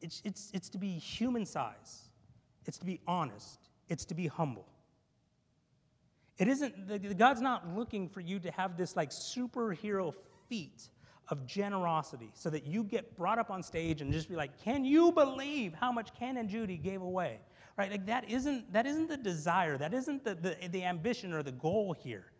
It's, 0.00 0.20
it's, 0.24 0.50
it's 0.52 0.68
to 0.70 0.78
be 0.78 0.98
human 0.98 1.46
size. 1.46 2.08
It's 2.66 2.78
to 2.78 2.84
be 2.84 2.98
honest. 3.06 3.68
It's 3.88 4.04
to 4.06 4.14
be 4.16 4.26
humble. 4.26 4.66
It 6.36 6.48
isn't, 6.48 6.88
the, 6.88 6.98
God's 6.98 7.40
not 7.40 7.76
looking 7.76 8.08
for 8.08 8.20
you 8.20 8.40
to 8.40 8.50
have 8.50 8.76
this 8.76 8.96
like 8.96 9.10
superhero 9.10 10.14
feat 10.48 10.88
of 11.30 11.46
generosity 11.46 12.30
so 12.34 12.48
that 12.50 12.66
you 12.66 12.82
get 12.82 13.16
brought 13.16 13.38
up 13.38 13.50
on 13.50 13.62
stage 13.62 14.00
and 14.00 14.12
just 14.12 14.28
be 14.28 14.36
like, 14.36 14.62
can 14.62 14.84
you 14.84 15.12
believe 15.12 15.74
how 15.74 15.92
much 15.92 16.14
Ken 16.18 16.36
and 16.38 16.48
Judy 16.48 16.76
gave 16.76 17.02
away? 17.02 17.38
Right? 17.76 17.90
Like 17.90 18.06
that 18.06 18.28
isn't, 18.28 18.72
that 18.72 18.86
isn't 18.86 19.08
the 19.08 19.16
desire. 19.16 19.76
That 19.78 19.94
isn't 19.94 20.24
the, 20.24 20.34
the, 20.34 20.56
the 20.68 20.84
ambition 20.84 21.32
or 21.32 21.42
the 21.42 21.52
goal 21.52 21.92
here. 21.92 22.32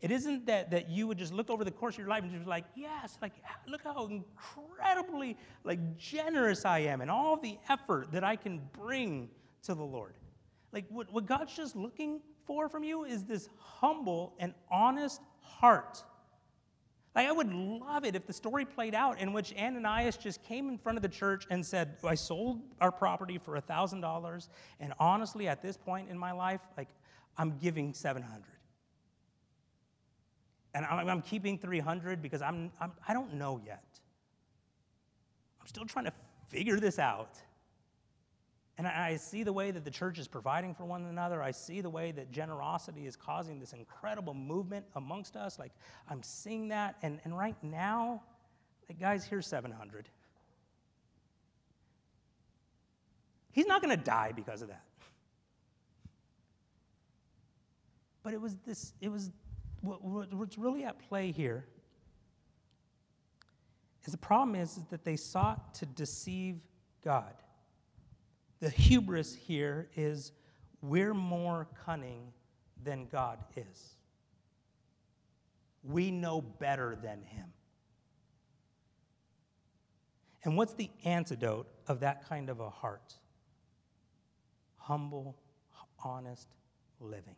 It 0.00 0.12
isn't 0.12 0.46
that, 0.46 0.70
that 0.70 0.88
you 0.88 1.08
would 1.08 1.18
just 1.18 1.32
look 1.32 1.50
over 1.50 1.64
the 1.64 1.72
course 1.72 1.96
of 1.96 1.98
your 1.98 2.08
life 2.08 2.22
and 2.22 2.30
just 2.30 2.44
be 2.44 2.48
like, 2.48 2.64
yes, 2.76 3.18
like 3.20 3.32
look 3.66 3.82
how 3.82 4.06
incredibly 4.06 5.36
like 5.64 5.98
generous 5.98 6.64
I 6.64 6.80
am 6.80 7.00
and 7.00 7.10
all 7.10 7.36
the 7.36 7.58
effort 7.68 8.12
that 8.12 8.22
I 8.22 8.36
can 8.36 8.60
bring 8.72 9.28
to 9.64 9.74
the 9.74 9.82
Lord. 9.82 10.14
Like 10.72 10.84
what, 10.88 11.12
what 11.12 11.26
God's 11.26 11.54
just 11.56 11.74
looking 11.74 12.20
for 12.46 12.68
from 12.68 12.84
you 12.84 13.04
is 13.04 13.24
this 13.24 13.48
humble 13.58 14.34
and 14.38 14.54
honest 14.70 15.20
heart. 15.40 16.04
Like 17.14 17.26
I 17.26 17.32
would 17.32 17.52
love 17.52 18.04
it 18.04 18.14
if 18.14 18.26
the 18.26 18.32
story 18.32 18.64
played 18.64 18.94
out 18.94 19.18
in 19.18 19.32
which 19.32 19.54
Ananias 19.56 20.16
just 20.16 20.42
came 20.42 20.68
in 20.68 20.78
front 20.78 20.98
of 20.98 21.02
the 21.02 21.08
church 21.08 21.46
and 21.50 21.64
said, 21.64 21.96
I 22.04 22.14
sold 22.14 22.60
our 22.80 22.92
property 22.92 23.38
for 23.38 23.58
$1,000, 23.58 24.48
and 24.78 24.92
honestly, 25.00 25.48
at 25.48 25.62
this 25.62 25.76
point 25.76 26.10
in 26.10 26.18
my 26.18 26.32
life, 26.32 26.60
like 26.76 26.88
I'm 27.36 27.58
giving 27.58 27.92
700 27.92 28.44
and 30.74 30.86
I'm, 30.86 31.08
I'm 31.08 31.22
keeping 31.22 31.58
300 31.58 32.22
because 32.22 32.42
I'm, 32.42 32.70
I'm, 32.80 32.92
I 33.06 33.12
don't 33.12 33.34
know 33.34 33.60
yet. 33.64 33.82
I'm 35.60 35.66
still 35.66 35.84
trying 35.84 36.04
to 36.04 36.12
figure 36.48 36.78
this 36.78 36.98
out. 36.98 37.36
And 38.78 38.86
I, 38.86 39.16
see 39.16 39.42
the 39.42 39.52
way 39.52 39.72
that 39.72 39.84
the 39.84 39.90
church 39.90 40.20
is 40.20 40.28
providing 40.28 40.72
for 40.72 40.84
one 40.84 41.04
another. 41.06 41.42
I 41.42 41.50
see 41.50 41.80
the 41.80 41.90
way 41.90 42.12
that 42.12 42.30
generosity 42.30 43.06
is 43.06 43.16
causing 43.16 43.58
this 43.58 43.72
incredible 43.72 44.34
movement 44.34 44.86
amongst 44.94 45.34
us. 45.34 45.58
Like, 45.58 45.72
I'm 46.08 46.22
seeing 46.22 46.68
that. 46.68 46.94
And, 47.02 47.18
and 47.24 47.36
right 47.36 47.56
now, 47.60 48.22
like, 48.88 49.00
guys, 49.00 49.24
here's 49.24 49.48
700. 49.48 50.08
He's 53.50 53.66
not 53.66 53.82
going 53.82 53.96
to 53.96 54.02
die 54.02 54.32
because 54.34 54.62
of 54.62 54.68
that. 54.68 54.84
But 58.22 58.32
it 58.32 58.40
was 58.40 58.56
this, 58.64 58.92
it 59.00 59.08
was 59.08 59.32
what, 59.80 60.32
what's 60.32 60.56
really 60.56 60.84
at 60.84 60.98
play 61.08 61.32
here 61.32 61.66
is 64.04 64.12
the 64.12 64.18
problem 64.18 64.54
is, 64.54 64.76
is 64.76 64.84
that 64.90 65.04
they 65.04 65.16
sought 65.16 65.74
to 65.74 65.86
deceive 65.86 66.60
God. 67.04 67.34
The 68.60 68.70
hubris 68.70 69.34
here 69.34 69.88
is 69.96 70.32
we're 70.82 71.14
more 71.14 71.68
cunning 71.84 72.32
than 72.82 73.06
God 73.06 73.38
is. 73.56 73.94
We 75.82 76.10
know 76.10 76.40
better 76.40 76.96
than 77.00 77.22
Him. 77.22 77.52
And 80.44 80.56
what's 80.56 80.74
the 80.74 80.90
antidote 81.04 81.68
of 81.86 82.00
that 82.00 82.28
kind 82.28 82.48
of 82.48 82.60
a 82.60 82.70
heart? 82.70 83.14
Humble, 84.76 85.36
honest 86.02 86.48
living 87.00 87.36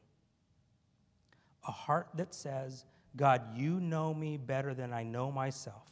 a 1.66 1.72
heart 1.72 2.08
that 2.14 2.34
says, 2.34 2.84
God, 3.16 3.42
you 3.56 3.80
know 3.80 4.14
me 4.14 4.36
better 4.36 4.74
than 4.74 4.92
I 4.92 5.02
know 5.02 5.30
myself. 5.30 5.88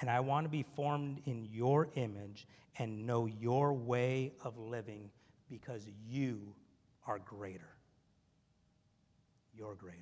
And 0.00 0.08
I 0.08 0.20
want 0.20 0.46
to 0.46 0.48
be 0.48 0.62
formed 0.62 1.20
in 1.26 1.46
your 1.52 1.88
image 1.94 2.46
and 2.78 3.06
know 3.06 3.26
your 3.26 3.74
way 3.74 4.32
of 4.42 4.56
living 4.58 5.10
because 5.48 5.86
you 6.08 6.54
are 7.06 7.18
greater. 7.18 7.76
You're 9.54 9.74
greater. 9.74 9.98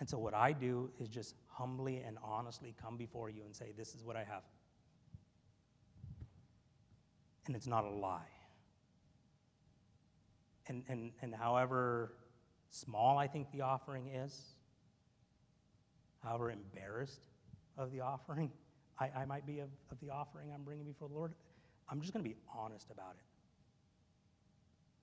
And 0.00 0.08
so, 0.08 0.18
what 0.18 0.32
I 0.34 0.52
do 0.52 0.90
is 0.98 1.08
just 1.08 1.34
humbly 1.48 1.98
and 1.98 2.16
honestly 2.24 2.74
come 2.82 2.96
before 2.96 3.28
you 3.28 3.42
and 3.44 3.54
say, 3.54 3.72
This 3.76 3.94
is 3.94 4.02
what 4.02 4.16
I 4.16 4.24
have. 4.24 4.42
And 7.46 7.54
it's 7.54 7.66
not 7.66 7.84
a 7.84 7.90
lie. 7.90 8.20
And, 10.68 10.84
and, 10.88 11.10
and 11.20 11.34
however 11.34 12.14
small 12.70 13.18
I 13.18 13.26
think 13.26 13.50
the 13.52 13.60
offering 13.60 14.08
is, 14.08 14.54
however 16.22 16.50
embarrassed 16.50 17.31
of 17.76 17.92
the 17.92 18.00
offering 18.00 18.50
I, 18.98 19.10
I 19.22 19.24
might 19.24 19.46
be 19.46 19.58
of, 19.60 19.68
of 19.90 19.98
the 20.00 20.10
offering 20.10 20.50
I'm 20.54 20.62
bringing 20.62 20.84
before 20.84 21.08
the 21.08 21.14
Lord, 21.14 21.32
I'm 21.88 22.00
just 22.00 22.12
going 22.12 22.24
to 22.24 22.28
be 22.28 22.36
honest 22.56 22.90
about 22.90 23.16
it. 23.18 23.24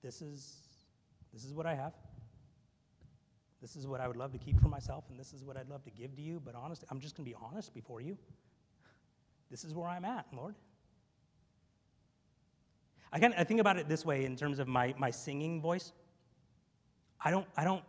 This 0.02 0.22
is 0.22 0.56
This 1.32 1.44
is 1.44 1.52
what 1.52 1.66
I 1.66 1.74
have. 1.74 1.92
This 3.60 3.76
is 3.76 3.86
what 3.86 4.00
I 4.00 4.08
would 4.08 4.16
love 4.16 4.32
to 4.32 4.38
keep 4.38 4.58
for 4.58 4.68
myself, 4.68 5.04
and 5.10 5.20
this 5.20 5.34
is 5.34 5.44
what 5.44 5.56
I'd 5.58 5.68
love 5.68 5.84
to 5.84 5.90
give 5.90 6.16
to 6.16 6.22
you. 6.22 6.40
But 6.42 6.54
honestly, 6.54 6.88
I'm 6.90 6.98
just 6.98 7.14
going 7.14 7.26
to 7.26 7.30
be 7.30 7.36
honest 7.42 7.74
before 7.74 8.00
you. 8.00 8.16
This 9.50 9.64
is 9.64 9.74
where 9.74 9.88
I'm 9.88 10.06
at, 10.06 10.26
Lord. 10.32 10.54
I, 13.12 13.18
kind 13.18 13.34
I 13.36 13.44
think 13.44 13.60
about 13.60 13.76
it 13.76 13.88
this 13.88 14.06
way 14.06 14.24
in 14.24 14.34
terms 14.34 14.60
of 14.60 14.68
my, 14.68 14.94
my 14.96 15.10
singing 15.10 15.60
voice. 15.60 15.92
I 17.22 17.30
don't, 17.30 17.46
I, 17.56 17.64
don't, 17.64 17.82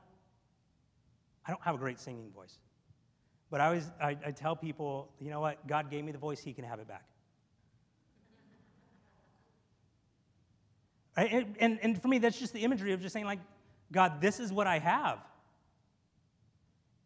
I 1.47 1.51
don't 1.51 1.61
have 1.61 1.75
a 1.75 1.77
great 1.77 1.99
singing 1.99 2.31
voice. 2.31 2.57
But 3.51 3.61
I 3.61 3.65
always 3.67 3.91
I, 4.01 4.17
I 4.25 4.31
tell 4.31 4.55
people, 4.55 5.09
you 5.19 5.29
know 5.29 5.41
what? 5.41 5.67
God 5.67 5.91
gave 5.91 6.03
me 6.03 6.11
the 6.11 6.17
voice, 6.17 6.41
He 6.41 6.53
can 6.53 6.63
have 6.63 6.79
it 6.79 6.87
back. 6.87 7.05
And, 11.17 11.77
and 11.81 12.01
for 12.01 12.07
me, 12.07 12.19
that's 12.19 12.39
just 12.39 12.53
the 12.53 12.61
imagery 12.61 12.93
of 12.93 13.01
just 13.01 13.11
saying, 13.13 13.25
like, 13.25 13.39
God, 13.91 14.21
this 14.21 14.39
is 14.39 14.53
what 14.53 14.65
I 14.65 14.79
have. 14.79 15.19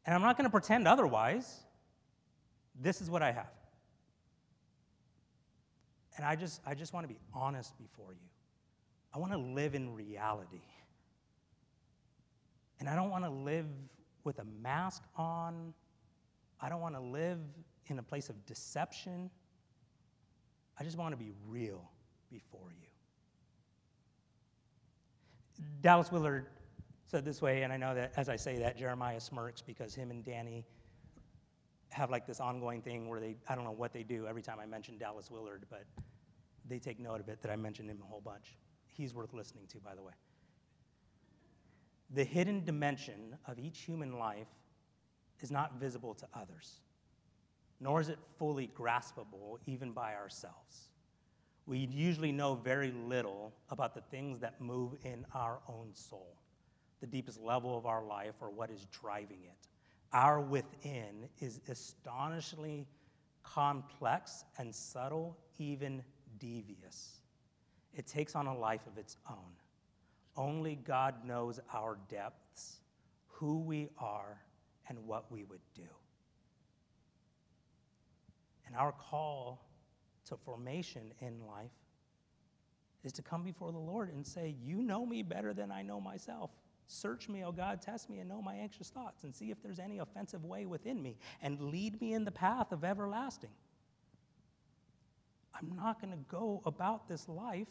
And 0.06 0.14
I'm 0.14 0.22
not 0.22 0.38
going 0.38 0.46
to 0.46 0.52
pretend 0.52 0.88
otherwise. 0.88 1.62
This 2.80 3.02
is 3.02 3.10
what 3.10 3.24
I 3.24 3.32
have. 3.32 3.52
And 6.18 6.26
I 6.26 6.36
just, 6.36 6.62
I 6.66 6.76
just 6.76 6.94
want 6.94 7.08
to 7.08 7.14
be 7.14 7.20
honest 7.34 7.76
before 7.78 8.14
you. 8.14 8.30
I 9.14 9.18
want 9.18 9.32
to 9.32 9.40
live 9.40 9.74
in 9.74 9.94
reality. 9.96 10.62
And 12.80 12.88
I 12.88 12.96
don't 12.96 13.10
want 13.10 13.24
to 13.24 13.32
live 13.32 13.66
with 14.24 14.38
a 14.40 14.46
mask 14.62 15.02
on. 15.18 15.74
I 16.62 16.70
don't 16.70 16.82
want 16.82 16.96
to 16.96 17.02
live 17.02 17.40
in 17.88 18.00
a 18.00 18.04
place 18.04 18.30
of 18.30 18.46
deception. 18.46 19.30
I 20.80 20.84
just 20.84 20.98
want 20.98 21.14
to 21.14 21.18
be 21.18 21.32
real 21.48 21.90
before 22.32 22.72
you. 22.72 22.88
Dallas 25.82 26.12
Willard 26.12 26.48
said 27.06 27.24
this 27.24 27.42
way, 27.42 27.64
and 27.64 27.72
I 27.72 27.78
know 27.78 27.94
that 27.96 28.14
as 28.18 28.30
I 28.30 28.36
say 28.36 28.58
that, 28.58 28.78
Jeremiah 28.78 29.20
smirks 29.20 29.62
because 29.62 29.94
him 29.94 30.12
and 30.12 30.24
Danny 30.24 30.66
have 31.90 32.10
like 32.10 32.26
this 32.26 32.40
ongoing 32.40 32.82
thing 32.82 33.08
where 33.08 33.20
they, 33.20 33.38
I 33.48 33.56
don't 33.56 33.64
know 33.64 33.72
what 33.72 33.94
they 33.94 34.04
do 34.04 34.28
every 34.28 34.42
time 34.42 34.58
I 34.60 34.66
mention 34.66 34.98
Dallas 34.98 35.32
Willard, 35.32 35.66
but 35.70 35.86
they 36.68 36.80
take 36.80 37.00
note 37.00 37.22
of 37.22 37.30
it 37.30 37.42
that 37.42 37.52
I 37.52 37.56
mentioned 37.56 37.90
him 37.90 38.00
a 38.02 38.06
whole 38.06 38.22
bunch. 38.22 38.58
He's 38.88 39.14
worth 39.14 39.34
listening 39.34 39.68
to, 39.68 39.80
by 39.80 39.96
the 39.96 40.02
way. 40.02 40.14
The 42.14 42.24
hidden 42.24 42.66
dimension 42.66 43.38
of 43.46 43.60
each 43.60 43.80
human 43.80 44.18
life 44.18 44.48
is 45.42 45.52
not 45.52 45.80
visible 45.80 46.14
to 46.14 46.28
others, 46.34 46.82
nor 47.80 48.02
is 48.02 48.10
it 48.10 48.20
fully 48.38 48.70
graspable 48.76 49.58
even 49.66 49.92
by 49.92 50.16
ourselves 50.16 50.90
we 51.68 51.80
usually 51.92 52.32
know 52.32 52.56
very 52.56 52.92
little 52.92 53.54
about 53.70 53.96
the 53.96 54.02
things 54.02 54.40
that 54.40 54.62
move 54.62 54.96
in 55.04 55.26
our 55.34 55.60
own 55.68 55.90
soul, 55.94 56.38
the 57.02 57.08
deepest 57.08 57.42
level 57.42 57.78
of 57.78 57.86
our 57.86 58.04
life, 58.04 58.36
or 58.40 58.52
what 58.52 58.70
is 58.70 58.86
driving 58.92 59.40
it. 59.44 59.68
Our 60.14 60.40
within 60.40 61.28
is 61.40 61.60
astonishingly 61.68 62.88
complex 63.44 64.46
and 64.60 64.74
subtle, 64.74 65.38
even 65.58 66.04
devious. 66.38 67.22
It 67.94 68.06
takes 68.06 68.36
on 68.36 68.46
a 68.46 68.56
life 68.56 68.86
of 68.86 68.98
its 68.98 69.18
own. 69.30 69.56
Only 70.38 70.76
God 70.76 71.26
knows 71.26 71.60
our 71.74 71.98
depths, 72.10 72.80
who 73.28 73.60
we 73.60 73.90
are, 73.98 74.38
and 74.88 74.98
what 75.06 75.32
we 75.32 75.44
would 75.44 75.62
do. 75.76 75.84
And 78.66 78.76
our 78.76 78.92
call 78.92 79.66
to 80.26 80.38
formation 80.38 81.14
in 81.20 81.46
life 81.46 81.72
is 83.04 83.14
to 83.14 83.22
come 83.22 83.44
before 83.44 83.72
the 83.72 83.78
Lord 83.78 84.12
and 84.12 84.26
say, 84.26 84.56
You 84.64 84.82
know 84.82 85.06
me 85.06 85.22
better 85.22 85.54
than 85.54 85.72
I 85.72 85.82
know 85.82 86.02
myself. 86.02 86.52
Search 86.88 87.30
me, 87.30 87.44
O 87.44 87.52
God, 87.52 87.82
test 87.82 88.10
me, 88.10 88.20
and 88.20 88.30
know 88.30 88.42
my 88.42 88.56
anxious 88.56 88.90
thoughts, 88.90 89.24
and 89.24 89.34
see 89.34 89.50
if 89.50 89.62
there's 89.62 89.80
any 89.80 90.00
offensive 90.00 90.44
way 90.46 90.66
within 90.66 91.02
me, 91.02 91.18
and 91.42 91.60
lead 91.60 92.00
me 92.00 92.14
in 92.14 92.26
the 92.26 92.32
path 92.32 92.72
of 92.72 92.84
everlasting. 92.84 93.50
I'm 95.56 95.76
not 95.76 96.02
going 96.02 96.12
to 96.12 96.20
go 96.30 96.62
about 96.66 97.08
this 97.08 97.28
life 97.28 97.70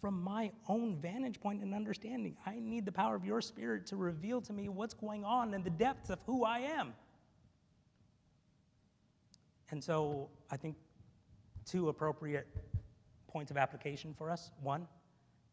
from 0.00 0.22
my 0.22 0.50
own 0.68 0.96
vantage 0.96 1.40
point 1.40 1.62
and 1.62 1.74
understanding. 1.74 2.36
I 2.46 2.58
need 2.60 2.84
the 2.84 2.92
power 2.92 3.16
of 3.16 3.24
your 3.24 3.40
spirit 3.40 3.86
to 3.86 3.96
reveal 3.96 4.40
to 4.42 4.52
me 4.52 4.68
what's 4.68 4.94
going 4.94 5.24
on 5.24 5.54
in 5.54 5.62
the 5.62 5.70
depths 5.70 6.10
of 6.10 6.18
who 6.26 6.44
I 6.44 6.58
am. 6.60 6.94
And 9.70 9.82
so 9.82 10.28
I 10.50 10.56
think 10.56 10.76
two 11.66 11.88
appropriate 11.88 12.46
points 13.26 13.50
of 13.50 13.56
application 13.56 14.14
for 14.16 14.30
us. 14.30 14.50
One, 14.62 14.86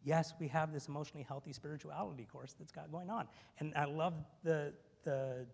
yes, 0.04 0.34
we 0.40 0.48
have 0.48 0.72
this 0.72 0.88
emotionally 0.88 1.26
healthy 1.28 1.52
spirituality 1.52 2.26
course 2.32 2.56
that's 2.58 2.72
got 2.72 2.92
going 2.92 3.10
on. 3.10 3.28
And 3.60 3.74
I 3.76 3.86
love 3.86 4.14
the, 4.44 4.74
the, 5.04 5.46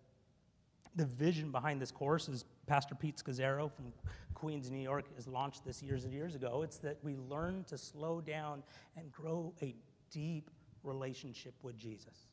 the 0.94 1.06
vision 1.06 1.50
behind 1.50 1.80
this 1.80 1.90
course 1.90 2.28
is 2.28 2.44
Pastor 2.66 2.94
Pete 2.94 3.16
Scazzero 3.16 3.70
from 3.72 3.92
Queens, 4.34 4.70
New 4.70 4.82
York, 4.82 5.04
has 5.16 5.26
launched 5.26 5.64
this 5.64 5.82
years 5.82 6.04
and 6.04 6.12
years 6.12 6.34
ago. 6.34 6.62
It's 6.62 6.78
that 6.78 6.98
we 7.02 7.16
learn 7.16 7.64
to 7.68 7.78
slow 7.78 8.20
down 8.20 8.62
and 8.96 9.10
grow 9.10 9.54
a 9.62 9.74
deep 10.10 10.50
relationship 10.82 11.54
with 11.62 11.78
Jesus. 11.78 12.26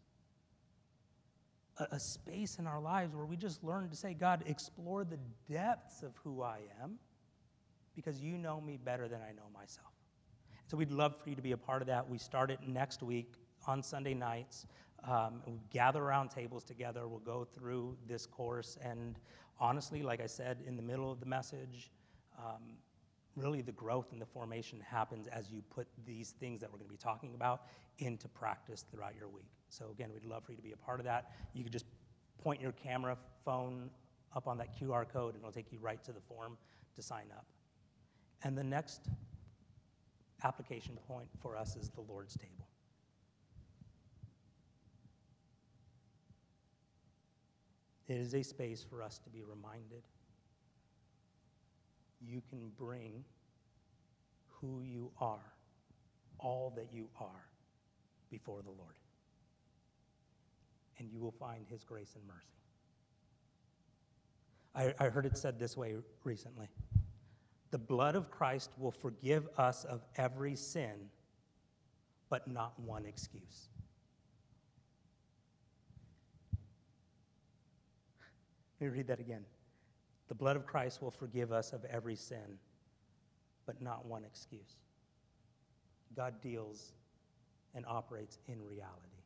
A, 1.77 1.87
a 1.91 1.99
space 1.99 2.59
in 2.59 2.67
our 2.67 2.81
lives 2.81 3.15
where 3.15 3.25
we 3.25 3.37
just 3.37 3.63
learn 3.63 3.89
to 3.89 3.95
say, 3.95 4.13
God, 4.13 4.43
explore 4.45 5.03
the 5.03 5.19
depths 5.49 6.03
of 6.03 6.11
who 6.23 6.41
I 6.41 6.59
am 6.81 6.97
because 7.95 8.21
you 8.21 8.37
know 8.37 8.59
me 8.59 8.77
better 8.77 9.07
than 9.07 9.21
I 9.21 9.31
know 9.31 9.47
myself. 9.53 9.87
So 10.67 10.77
we'd 10.77 10.91
love 10.91 11.15
for 11.21 11.29
you 11.29 11.35
to 11.35 11.41
be 11.41 11.53
a 11.53 11.57
part 11.57 11.81
of 11.81 11.87
that. 11.87 12.07
We 12.07 12.17
start 12.17 12.51
it 12.51 12.59
next 12.67 13.01
week 13.01 13.33
on 13.67 13.81
Sunday 13.83 14.13
nights. 14.13 14.67
Um, 15.07 15.41
we 15.45 15.59
gather 15.69 16.03
around 16.03 16.29
tables 16.29 16.63
together. 16.63 17.07
We'll 17.07 17.19
go 17.19 17.45
through 17.45 17.97
this 18.07 18.25
course. 18.25 18.77
And 18.83 19.17
honestly, 19.59 20.03
like 20.03 20.21
I 20.21 20.27
said 20.27 20.57
in 20.65 20.75
the 20.75 20.81
middle 20.81 21.11
of 21.11 21.19
the 21.19 21.25
message, 21.25 21.91
um, 22.37 22.77
really 23.35 23.61
the 23.61 23.71
growth 23.71 24.11
and 24.11 24.21
the 24.21 24.25
formation 24.25 24.79
happens 24.81 25.27
as 25.27 25.49
you 25.49 25.61
put 25.69 25.87
these 26.05 26.31
things 26.39 26.59
that 26.61 26.71
we're 26.71 26.77
going 26.77 26.89
to 26.89 26.93
be 26.93 26.97
talking 26.97 27.33
about 27.35 27.63
into 27.99 28.27
practice 28.27 28.85
throughout 28.91 29.13
your 29.17 29.29
week. 29.29 29.51
So, 29.69 29.89
again, 29.91 30.09
we'd 30.13 30.25
love 30.25 30.43
for 30.43 30.51
you 30.51 30.57
to 30.57 30.63
be 30.63 30.71
a 30.71 30.77
part 30.77 30.99
of 30.99 31.05
that. 31.05 31.31
You 31.53 31.63
could 31.63 31.73
just 31.73 31.85
point 32.41 32.61
your 32.61 32.71
camera 32.71 33.17
phone 33.45 33.89
up 34.35 34.47
on 34.47 34.57
that 34.57 34.79
QR 34.79 35.07
code, 35.07 35.35
and 35.35 35.43
it'll 35.43 35.51
take 35.51 35.71
you 35.71 35.79
right 35.79 36.03
to 36.03 36.11
the 36.11 36.21
form 36.21 36.57
to 36.95 37.01
sign 37.01 37.25
up. 37.35 37.45
And 38.43 38.57
the 38.57 38.63
next 38.63 39.09
application 40.43 40.97
point 41.07 41.27
for 41.41 41.57
us 41.57 41.75
is 41.75 41.89
the 41.89 42.01
Lord's 42.01 42.35
table. 42.35 42.68
It 48.09 48.17
is 48.17 48.33
a 48.33 48.43
space 48.43 48.83
for 48.83 49.03
us 49.03 49.19
to 49.19 49.29
be 49.29 49.43
reminded 49.43 50.01
you 52.19 52.41
can 52.49 52.71
bring 52.77 53.23
who 54.49 54.81
you 54.81 55.11
are, 55.21 55.53
all 56.39 56.73
that 56.75 56.87
you 56.91 57.07
are, 57.21 57.45
before 58.29 58.61
the 58.61 58.71
Lord. 58.71 58.95
And 60.97 61.09
you 61.09 61.19
will 61.19 61.31
find 61.31 61.65
His 61.69 61.83
grace 61.83 62.15
and 62.15 62.27
mercy. 62.27 62.49
I, 64.99 65.05
I 65.05 65.09
heard 65.09 65.25
it 65.25 65.37
said 65.37 65.59
this 65.59 65.77
way 65.77 65.95
recently 66.23 66.67
the 67.71 67.77
blood 67.77 68.15
of 68.15 68.31
Christ 68.31 68.71
will 68.79 68.91
forgive 68.91 69.47
us 69.55 69.83
of 69.83 70.01
every 70.15 70.55
sin, 70.55 71.09
but 72.29 72.47
not 72.47 72.73
one 72.79 73.05
excuse. 73.05 73.69
Let 78.79 78.87
me 78.87 78.97
read 78.97 79.07
that 79.07 79.19
again. 79.19 79.45
The 80.27 80.35
blood 80.35 80.55
of 80.55 80.65
Christ 80.65 81.01
will 81.01 81.11
forgive 81.11 81.51
us 81.51 81.73
of 81.73 81.83
every 81.85 82.15
sin, 82.15 82.57
but 83.65 83.81
not 83.81 84.05
one 84.05 84.23
excuse. 84.23 84.77
God 86.15 86.41
deals 86.41 86.93
and 87.75 87.85
operates 87.85 88.37
in 88.47 88.63
reality. 88.63 89.23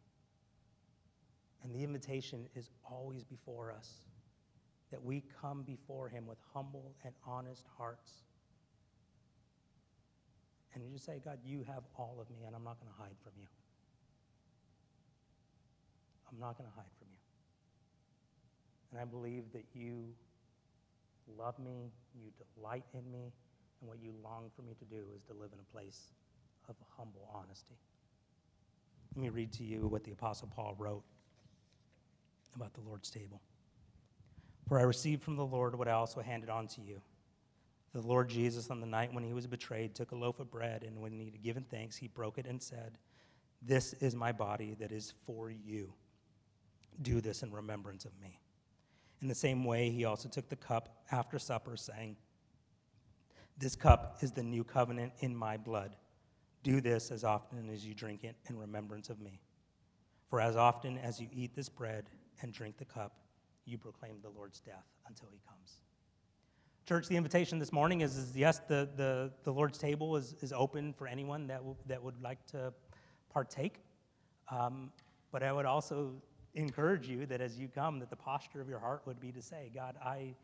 And 1.63 1.73
the 1.73 1.83
invitation 1.83 2.47
is 2.55 2.69
always 2.89 3.23
before 3.23 3.71
us 3.71 4.01
that 4.91 5.03
we 5.03 5.23
come 5.41 5.63
before 5.63 6.09
Him 6.09 6.27
with 6.27 6.37
humble 6.53 6.93
and 7.03 7.13
honest 7.25 7.65
hearts 7.77 8.23
and 10.73 10.83
you 10.83 10.89
just 10.91 11.05
say, 11.05 11.21
God, 11.23 11.37
you 11.45 11.63
have 11.67 11.83
all 11.97 12.17
of 12.19 12.29
me, 12.29 12.45
and 12.45 12.55
I'm 12.55 12.63
not 12.63 12.79
going 12.79 12.91
to 12.91 12.97
hide 12.97 13.15
from 13.21 13.33
you. 13.37 13.47
I'm 16.31 16.39
not 16.39 16.57
going 16.57 16.69
to 16.69 16.75
hide 16.75 16.89
from 16.97 17.07
you. 17.11 17.12
And 18.93 19.01
I 19.01 19.05
believe 19.05 19.51
that 19.53 19.65
you 19.73 20.05
love 21.37 21.57
me, 21.57 21.91
you 22.15 22.29
delight 22.55 22.85
in 22.93 23.11
me, 23.11 23.33
and 23.81 23.89
what 23.89 23.97
you 23.99 24.13
long 24.23 24.51
for 24.55 24.61
me 24.61 24.75
to 24.77 24.85
do 24.85 25.03
is 25.17 25.23
to 25.23 25.33
live 25.33 25.49
in 25.51 25.59
a 25.59 25.73
place 25.73 26.11
of 26.69 26.75
humble 26.95 27.27
honesty. 27.33 27.75
Let 29.15 29.23
me 29.23 29.29
read 29.29 29.51
to 29.53 29.63
you 29.63 29.87
what 29.87 30.03
the 30.03 30.11
Apostle 30.11 30.49
Paul 30.55 30.75
wrote 30.77 31.03
about 32.55 32.73
the 32.75 32.81
Lord's 32.81 33.09
table. 33.09 33.41
For 34.67 34.79
I 34.79 34.83
received 34.83 35.23
from 35.23 35.35
the 35.35 35.45
Lord 35.45 35.75
what 35.75 35.87
I 35.87 35.93
also 35.93 36.21
handed 36.21 36.49
on 36.49 36.67
to 36.67 36.81
you 36.81 37.01
the 37.93 38.01
Lord 38.01 38.27
Jesus, 38.27 38.71
on 38.71 38.79
the 38.79 38.87
night 38.87 39.13
when 39.13 39.23
he 39.23 39.33
was 39.33 39.45
betrayed, 39.45 39.93
took 39.93 40.11
a 40.11 40.15
loaf 40.15 40.39
of 40.39 40.49
bread, 40.49 40.83
and 40.83 40.99
when 40.99 41.11
he 41.11 41.25
had 41.25 41.41
given 41.43 41.63
thanks, 41.69 41.95
he 41.95 42.07
broke 42.07 42.39
it 42.39 42.47
and 42.47 42.61
said, 42.61 42.97
This 43.61 43.93
is 43.93 44.15
my 44.15 44.31
body 44.31 44.75
that 44.79 44.91
is 44.91 45.13
for 45.27 45.51
you. 45.51 45.93
Do 47.03 47.21
this 47.21 47.43
in 47.43 47.51
remembrance 47.51 48.05
of 48.05 48.11
me. 48.19 48.39
In 49.23 49.29
the 49.29 49.35
same 49.35 49.63
way, 49.63 49.89
he 49.89 50.03
also 50.03 50.27
took 50.27 50.49
the 50.49 50.57
cup 50.57 50.97
after 51.09 51.39
supper, 51.39 51.77
saying, 51.77 52.17
This 53.57 53.73
cup 53.73 54.17
is 54.19 54.33
the 54.33 54.43
new 54.43 54.65
covenant 54.65 55.13
in 55.21 55.33
my 55.33 55.55
blood. 55.55 55.95
Do 56.61 56.81
this 56.81 57.09
as 57.09 57.23
often 57.23 57.69
as 57.69 57.85
you 57.85 57.93
drink 57.93 58.25
it 58.25 58.35
in 58.49 58.59
remembrance 58.59 59.09
of 59.09 59.21
me. 59.21 59.39
For 60.29 60.41
as 60.41 60.57
often 60.57 60.97
as 60.97 61.21
you 61.21 61.29
eat 61.31 61.55
this 61.55 61.69
bread 61.69 62.09
and 62.41 62.51
drink 62.51 62.75
the 62.75 62.83
cup, 62.83 63.13
you 63.63 63.77
proclaim 63.77 64.17
the 64.21 64.29
Lord's 64.29 64.59
death 64.59 64.83
until 65.07 65.29
he 65.31 65.39
comes. 65.47 65.77
Church, 66.85 67.07
the 67.07 67.15
invitation 67.15 67.59
this 67.59 67.71
morning 67.71 68.01
is, 68.01 68.17
is 68.17 68.35
yes, 68.35 68.59
the, 68.67 68.89
the, 68.97 69.31
the 69.45 69.53
Lord's 69.53 69.77
table 69.77 70.17
is, 70.17 70.35
is 70.41 70.51
open 70.51 70.91
for 70.91 71.07
anyone 71.07 71.47
that, 71.47 71.59
w- 71.59 71.77
that 71.85 72.03
would 72.03 72.21
like 72.21 72.45
to 72.47 72.73
partake. 73.31 73.79
Um, 74.51 74.91
but 75.31 75.43
I 75.43 75.53
would 75.53 75.65
also 75.65 76.21
encourage 76.55 77.07
you 77.07 77.25
that 77.25 77.41
as 77.41 77.57
you 77.57 77.67
come, 77.67 77.99
that 77.99 78.09
the 78.09 78.15
posture 78.15 78.61
of 78.61 78.69
your 78.69 78.79
heart 78.79 79.01
would 79.05 79.19
be 79.19 79.31
to 79.31 79.41
say, 79.41 79.71
God, 79.73 79.95
I, 80.03 80.35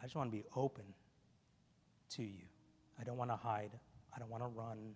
I 0.00 0.04
just 0.04 0.16
want 0.16 0.30
to 0.30 0.36
be 0.36 0.44
open 0.56 0.84
to 2.10 2.22
you. 2.22 2.44
I 3.00 3.04
don't 3.04 3.16
want 3.16 3.30
to 3.30 3.36
hide. 3.36 3.70
I 4.14 4.18
don't 4.18 4.30
want 4.30 4.42
to 4.42 4.48
run. 4.48 4.94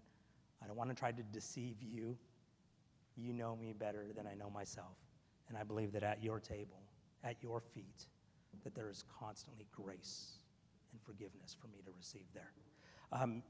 I 0.62 0.66
don't 0.66 0.76
want 0.76 0.90
to 0.90 0.96
try 0.96 1.12
to 1.12 1.22
deceive 1.22 1.76
you. 1.80 2.16
You 3.16 3.32
know 3.32 3.56
me 3.56 3.72
better 3.72 4.06
than 4.16 4.26
I 4.26 4.34
know 4.34 4.50
myself. 4.50 4.96
And 5.48 5.56
I 5.56 5.62
believe 5.62 5.92
that 5.92 6.02
at 6.02 6.22
your 6.22 6.40
table, 6.40 6.82
at 7.22 7.36
your 7.42 7.60
feet, 7.60 8.06
that 8.64 8.74
there 8.74 8.90
is 8.90 9.04
constantly 9.20 9.66
grace 9.72 10.32
and 10.92 11.00
forgiveness 11.02 11.56
for 11.60 11.68
me 11.68 11.78
to 11.84 11.92
receive 11.96 12.24
there. 12.34 12.52
A 13.12 13.22
um, 13.22 13.42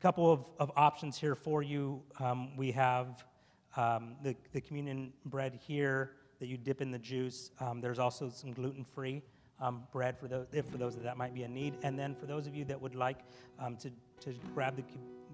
couple 0.00 0.32
of, 0.32 0.44
of 0.58 0.72
options 0.76 1.16
here 1.16 1.34
for 1.34 1.62
you. 1.62 2.02
Um, 2.18 2.56
we 2.56 2.72
have 2.72 3.24
um, 3.76 4.16
the, 4.22 4.34
the 4.52 4.60
communion 4.60 5.12
bread 5.26 5.58
here 5.66 6.12
that 6.38 6.46
you 6.46 6.56
dip 6.56 6.80
in 6.80 6.90
the 6.90 6.98
juice. 6.98 7.50
Um, 7.60 7.80
there's 7.80 7.98
also 7.98 8.30
some 8.30 8.52
gluten 8.52 8.84
free. 8.84 9.22
Um, 9.60 9.82
bread 9.92 10.18
for 10.18 10.26
those, 10.26 10.46
if 10.52 10.64
for 10.64 10.78
those 10.78 10.94
that 10.94 11.04
that 11.04 11.18
might 11.18 11.34
be 11.34 11.42
a 11.42 11.48
need, 11.48 11.74
and 11.82 11.98
then 11.98 12.14
for 12.14 12.24
those 12.24 12.46
of 12.46 12.54
you 12.54 12.64
that 12.64 12.80
would 12.80 12.94
like 12.94 13.18
um, 13.58 13.76
to, 13.76 13.90
to 14.20 14.34
grab 14.54 14.74
the, 14.74 14.82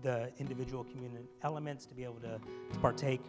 the 0.03 0.33
individual 0.41 0.83
communion 0.83 1.29
elements 1.45 1.87
to 1.87 1.95
be 1.95 2.03
able 2.03 2.19
to, 2.19 2.41
to 2.73 2.79
partake. 2.81 3.21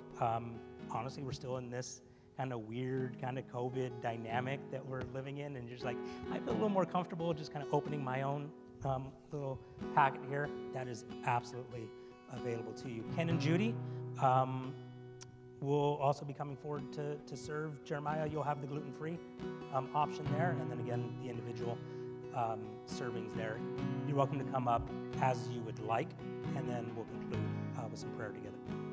honestly, 0.91 1.21
we're 1.21 1.33
still 1.33 1.57
in 1.57 1.69
this 1.69 2.01
kind 2.37 2.53
of 2.53 2.61
weird 2.61 3.19
kind 3.19 3.39
of 3.39 3.47
COVID 3.47 3.91
dynamic 4.01 4.59
that 4.71 4.85
we're 4.85 5.01
living 5.13 5.39
in, 5.39 5.55
and 5.55 5.67
just 5.67 5.83
like 5.83 5.97
I 6.31 6.37
feel 6.39 6.51
a 6.51 6.53
little 6.53 6.69
more 6.69 6.85
comfortable 6.85 7.33
just 7.33 7.51
kind 7.51 7.65
of 7.65 7.73
opening 7.73 8.03
my 8.03 8.21
own 8.21 8.49
um, 8.85 9.11
little 9.31 9.59
packet 9.95 10.21
here. 10.29 10.49
That 10.73 10.87
is 10.87 11.05
absolutely 11.25 11.89
available 12.31 12.73
to 12.73 12.89
you. 12.89 13.03
Ken 13.15 13.29
and 13.29 13.39
Judy 13.39 13.73
um, 14.21 14.73
will 15.61 15.97
also 15.97 16.25
be 16.25 16.33
coming 16.33 16.55
forward 16.55 16.91
to, 16.93 17.15
to 17.15 17.35
serve. 17.35 17.83
Jeremiah, 17.83 18.27
you'll 18.31 18.43
have 18.43 18.61
the 18.61 18.67
gluten 18.67 18.91
free 18.93 19.17
um, 19.73 19.89
option 19.95 20.25
there, 20.33 20.55
and 20.59 20.71
then 20.71 20.79
again, 20.79 21.15
the 21.21 21.29
individual 21.29 21.77
um, 22.35 22.59
servings 22.87 23.35
there. 23.35 23.59
You're 24.07 24.17
welcome 24.17 24.37
to 24.39 24.51
come 24.51 24.67
up 24.67 24.87
as 25.21 25.49
you 25.49 25.61
would 25.61 25.79
like, 25.79 26.09
and 26.55 26.69
then 26.69 26.91
we'll 26.95 27.05
conclude 27.05 27.39
uh, 27.77 27.87
with 27.89 27.99
some 27.99 28.11
prayer 28.11 28.29
together. 28.29 28.86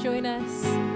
Join 0.00 0.24
us 0.24 0.89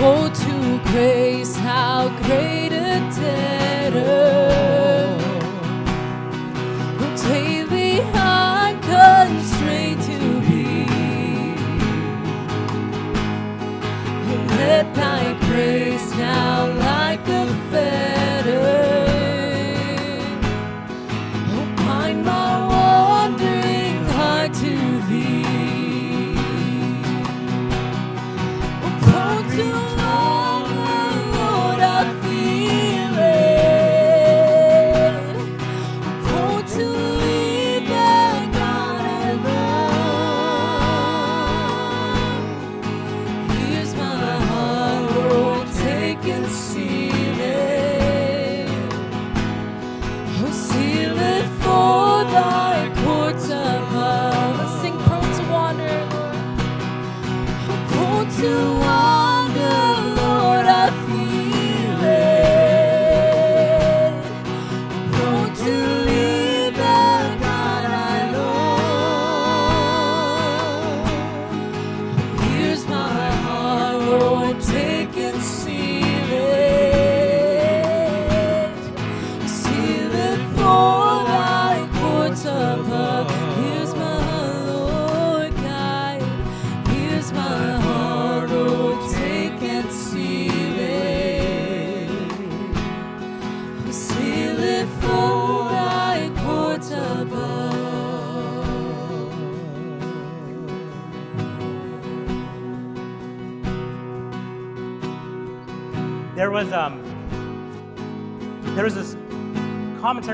Oh, 0.00 0.28
to 0.32 0.90
grace, 0.92 1.56
how 1.56 2.08
great 2.22 2.72
a 2.72 3.00
debt! 3.16 3.57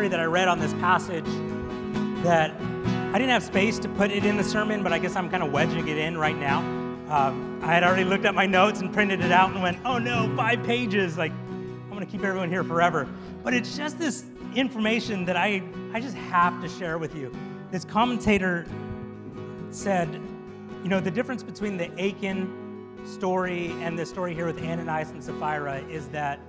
Commentary 0.04 0.08
that 0.08 0.20
I 0.20 0.30
read 0.30 0.48
on 0.48 0.58
this 0.58 0.72
passage 0.74 1.24
that 2.24 2.50
I 3.14 3.18
didn't 3.18 3.30
have 3.30 3.42
space 3.42 3.78
to 3.78 3.88
put 3.88 4.10
it 4.10 4.24
in 4.24 4.36
the 4.36 4.44
sermon, 4.44 4.82
but 4.82 4.92
I 4.92 4.98
guess 4.98 5.16
I'm 5.16 5.30
kind 5.30 5.42
of 5.42 5.52
wedging 5.52 5.88
it 5.88 5.98
in 5.98 6.18
right 6.18 6.36
now. 6.36 6.58
Um, 7.08 7.60
I 7.62 7.68
had 7.68 7.84
already 7.84 8.04
looked 8.04 8.24
at 8.24 8.34
my 8.34 8.46
notes 8.46 8.80
and 8.80 8.92
printed 8.92 9.20
it 9.20 9.30
out 9.30 9.50
and 9.52 9.62
went, 9.62 9.78
oh 9.84 9.98
no, 9.98 10.30
five 10.36 10.62
pages. 10.64 11.16
Like, 11.16 11.32
I'm 11.32 11.90
going 11.90 12.00
to 12.00 12.06
keep 12.06 12.22
everyone 12.24 12.50
here 12.50 12.64
forever. 12.64 13.08
But 13.42 13.54
it's 13.54 13.76
just 13.76 13.98
this 13.98 14.24
information 14.54 15.24
that 15.24 15.36
I, 15.36 15.62
I 15.92 16.00
just 16.00 16.16
have 16.16 16.60
to 16.62 16.68
share 16.68 16.98
with 16.98 17.14
you. 17.14 17.32
This 17.70 17.84
commentator 17.84 18.66
said, 19.70 20.12
you 20.82 20.88
know, 20.88 21.00
the 21.00 21.10
difference 21.10 21.42
between 21.42 21.76
the 21.76 21.90
Achan 22.00 23.06
story 23.06 23.70
and 23.80 23.98
the 23.98 24.04
story 24.04 24.34
here 24.34 24.46
with 24.46 24.62
Ananias 24.62 25.10
and 25.10 25.22
Sapphira 25.22 25.82
is 25.88 26.08
that 26.08 26.40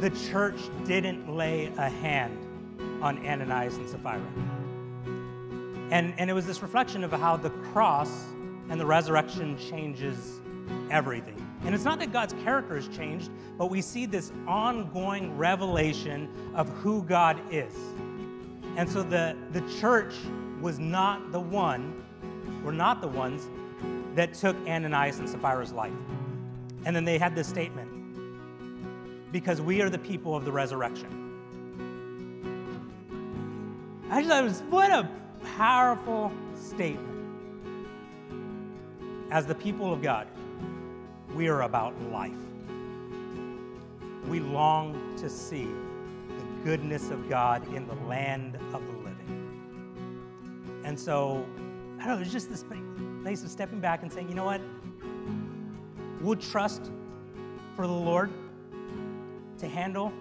the 0.00 0.10
church 0.30 0.58
didn't 0.86 1.34
lay 1.34 1.72
a 1.76 1.88
hand 1.88 2.47
on 3.00 3.24
Ananias 3.26 3.76
and 3.76 3.88
Sapphira. 3.88 4.22
And, 5.90 6.14
and 6.18 6.28
it 6.28 6.32
was 6.32 6.46
this 6.46 6.62
reflection 6.62 7.04
of 7.04 7.12
how 7.12 7.36
the 7.36 7.50
cross 7.50 8.10
and 8.68 8.80
the 8.80 8.86
resurrection 8.86 9.56
changes 9.58 10.40
everything. 10.90 11.34
And 11.64 11.74
it's 11.74 11.84
not 11.84 11.98
that 12.00 12.12
God's 12.12 12.34
character 12.44 12.76
has 12.76 12.88
changed, 12.88 13.30
but 13.56 13.70
we 13.70 13.80
see 13.80 14.06
this 14.06 14.32
ongoing 14.46 15.36
revelation 15.36 16.28
of 16.54 16.68
who 16.68 17.02
God 17.02 17.40
is. 17.50 17.74
And 18.76 18.88
so 18.88 19.02
the, 19.02 19.36
the 19.52 19.62
church 19.80 20.14
was 20.60 20.78
not 20.78 21.32
the 21.32 21.40
one, 21.40 22.04
were 22.62 22.72
not 22.72 23.00
the 23.00 23.08
ones 23.08 23.48
that 24.14 24.34
took 24.34 24.56
Ananias 24.68 25.18
and 25.18 25.28
Sapphira's 25.28 25.72
life. 25.72 25.92
And 26.84 26.94
then 26.94 27.04
they 27.04 27.18
had 27.18 27.34
this 27.34 27.48
statement 27.48 27.88
because 29.32 29.60
we 29.60 29.82
are 29.82 29.90
the 29.90 29.98
people 29.98 30.36
of 30.36 30.44
the 30.44 30.52
resurrection. 30.52 31.27
I 34.10 34.22
just 34.22 34.30
thought 34.30 34.44
was 34.44 34.62
what 34.70 34.90
a 34.90 35.06
powerful 35.56 36.32
statement. 36.54 37.06
As 39.30 39.44
the 39.44 39.54
people 39.54 39.92
of 39.92 40.00
God, 40.00 40.26
we 41.34 41.48
are 41.48 41.62
about 41.62 41.94
life. 42.10 42.32
We 44.26 44.40
long 44.40 45.14
to 45.18 45.28
see 45.28 45.64
the 45.64 46.64
goodness 46.64 47.10
of 47.10 47.28
God 47.28 47.70
in 47.74 47.86
the 47.86 47.96
land 48.06 48.56
of 48.72 48.86
the 48.86 48.92
living. 48.92 50.82
And 50.84 50.98
so, 50.98 51.44
I 52.00 52.06
don't 52.06 52.08
know, 52.08 52.16
there's 52.16 52.32
just 52.32 52.48
this 52.48 52.64
place 53.22 53.44
of 53.44 53.50
stepping 53.50 53.80
back 53.80 54.02
and 54.02 54.10
saying, 54.10 54.30
you 54.30 54.34
know 54.34 54.46
what? 54.46 54.62
We'll 56.22 56.36
trust 56.36 56.90
for 57.76 57.86
the 57.86 57.92
Lord 57.92 58.30
to 59.58 59.68
handle 59.68 60.12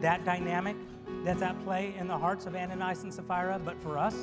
that 0.00 0.24
dynamic 0.24 0.76
that's 1.24 1.42
at 1.42 1.62
play 1.64 1.94
in 1.98 2.08
the 2.08 2.16
hearts 2.16 2.46
of 2.46 2.54
Ananias 2.54 3.02
and 3.02 3.12
Sapphira, 3.12 3.60
but 3.62 3.80
for 3.82 3.98
us, 3.98 4.16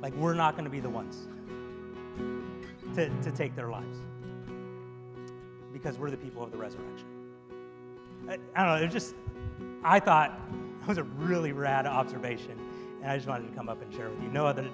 like 0.00 0.14
we're 0.14 0.34
not 0.34 0.54
going 0.54 0.64
to 0.64 0.70
be 0.70 0.80
the 0.80 0.88
ones 0.88 1.26
to, 2.94 3.08
to 3.22 3.30
take 3.32 3.56
their 3.56 3.68
lives 3.68 3.98
because 5.72 5.98
we're 5.98 6.10
the 6.10 6.16
people 6.16 6.42
of 6.42 6.50
the 6.52 6.56
resurrection. 6.56 7.06
I, 8.28 8.38
I 8.54 8.64
don't 8.64 8.76
know, 8.76 8.82
it 8.82 8.84
was 8.84 8.92
just, 8.92 9.14
I 9.82 9.98
thought 10.00 10.40
it 10.82 10.88
was 10.88 10.98
a 10.98 11.04
really 11.04 11.52
rad 11.52 11.86
observation, 11.86 12.58
and 13.02 13.10
I 13.10 13.16
just 13.16 13.28
wanted 13.28 13.48
to 13.48 13.54
come 13.54 13.68
up 13.68 13.82
and 13.82 13.92
share 13.92 14.08
with 14.08 14.22
you. 14.22 14.28
No 14.28 14.46
other 14.46 14.68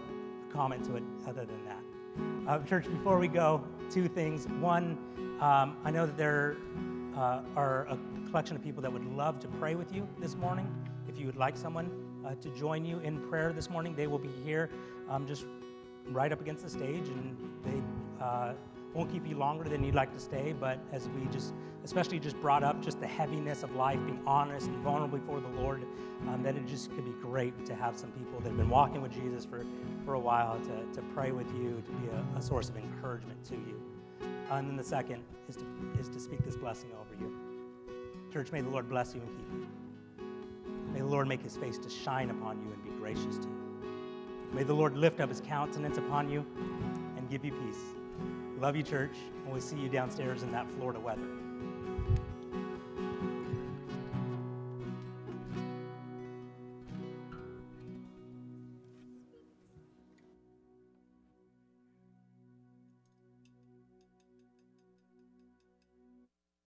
comment 0.53 0.85
to 0.85 0.97
it 0.97 1.03
other 1.27 1.47
than 1.47 1.65
that. 1.65 1.81
Uh, 2.47 2.59
church, 2.65 2.85
before 2.85 3.19
we 3.19 3.29
go, 3.29 3.65
two 3.91 4.09
things. 4.09 4.47
One, 4.61 4.99
um, 5.41 5.77
I 5.85 5.91
know 5.91 6.07
that 6.07 6.17
there 6.17 6.57
uh, 7.23 7.41
are 7.57 7.87
a 7.89 7.99
collection 8.27 8.57
of 8.57 8.63
people 8.63 8.83
that 8.83 8.93
would 8.93 9.05
love 9.05 9.39
to 9.39 9.49
pray 9.49 9.77
with 9.77 9.95
you 9.95 10.09
this 10.19 10.35
morning. 10.35 10.69
If 11.09 11.19
you 11.19 11.27
would 11.27 11.37
like 11.37 11.57
someone 11.57 11.91
uh, 12.27 12.35
to 12.35 12.49
join 12.51 12.85
you 12.85 12.99
in 12.99 13.21
prayer 13.29 13.53
this 13.53 13.71
morning, 13.71 13.95
they 13.95 14.09
will 14.09 14.19
be 14.19 14.33
here 14.45 14.71
um, 15.09 15.27
just 15.27 15.47
right 16.09 16.33
up 16.33 16.41
against 16.41 16.65
the 16.65 16.71
stage, 16.71 17.09
and 17.09 17.37
they 17.65 17.81
uh, 18.25 18.55
won't 18.93 19.11
keep 19.11 19.27
you 19.29 19.37
longer 19.37 19.69
than 19.69 19.85
you'd 19.85 19.95
like 19.95 20.13
to 20.13 20.19
stay. 20.19 20.53
But 20.59 20.81
as 20.91 21.09
we 21.11 21.25
just, 21.27 21.55
especially 21.85 22.19
just 22.19 22.41
brought 22.41 22.65
up 22.65 22.83
just 22.83 22.99
the 22.99 23.07
heaviness 23.07 23.63
of 23.63 23.73
life, 23.77 24.01
being 24.05 24.21
honest 24.27 24.67
and 24.67 24.77
vulnerable 24.79 25.19
before 25.19 25.41
the 25.41 25.61
Lord, 25.61 25.85
um, 26.29 26.43
that 26.43 26.57
it 26.57 26.67
just 26.67 26.91
could 26.91 27.05
be 27.05 27.15
great 27.23 27.65
to 27.67 27.75
have 27.77 27.97
some 27.97 28.11
people 28.11 28.41
that 28.41 28.49
have 28.49 28.59
been 28.59 28.69
walking 28.69 29.01
with 29.01 29.13
Jesus 29.13 29.45
for, 29.45 29.65
for 30.05 30.15
a 30.15 30.21
while 30.21 30.59
to, 30.59 31.01
to 31.01 31.03
pray 31.15 31.31
with 31.31 31.47
you, 31.55 31.83
to 31.87 31.93
be 31.93 32.09
a, 32.09 32.39
a 32.39 32.43
source 32.43 32.69
of 32.69 32.77
encouragement 32.77 33.45
to 33.45 33.55
you. 33.55 33.92
And 34.59 34.69
then 34.69 34.77
the 34.77 34.85
second 34.85 35.23
is 35.49 35.57
to, 35.57 35.65
is 35.99 36.09
to 36.11 36.21
speak 36.21 36.45
this 36.45 36.57
blessing 36.57 36.91
over 37.01 37.15
you. 37.19 37.35
Church, 38.31 38.53
may 38.53 38.61
the 38.61 38.69
Lord 38.69 38.87
bless 38.87 39.15
you 39.15 39.23
and 39.23 39.31
keep 39.31 39.51
you. 39.51 39.67
May 40.93 41.01
the 41.01 41.07
Lord 41.07 41.27
make 41.27 41.43
his 41.43 41.57
face 41.57 41.79
to 41.79 41.89
shine 41.89 42.29
upon 42.29 42.61
you 42.61 42.71
and 42.71 42.85
be 42.85 42.91
gracious 42.91 43.39
to 43.39 43.45
you. 43.45 43.63
May 44.53 44.63
the 44.63 44.75
Lord 44.75 44.95
lift 44.95 45.21
up 45.21 45.31
his 45.31 45.41
countenance 45.41 45.97
upon 45.97 46.29
you 46.29 46.45
and 47.17 47.31
give 47.31 47.47
you 47.47 47.53
peace. 47.53 47.81
Love 48.59 48.77
you, 48.77 48.83
church, 48.83 49.17
and 49.43 49.51
we'll 49.51 49.63
see 49.63 49.77
you 49.77 49.89
downstairs 49.89 50.43
in 50.43 50.53
that 50.53 50.71
Florida 50.73 51.01
weather. 51.01 51.27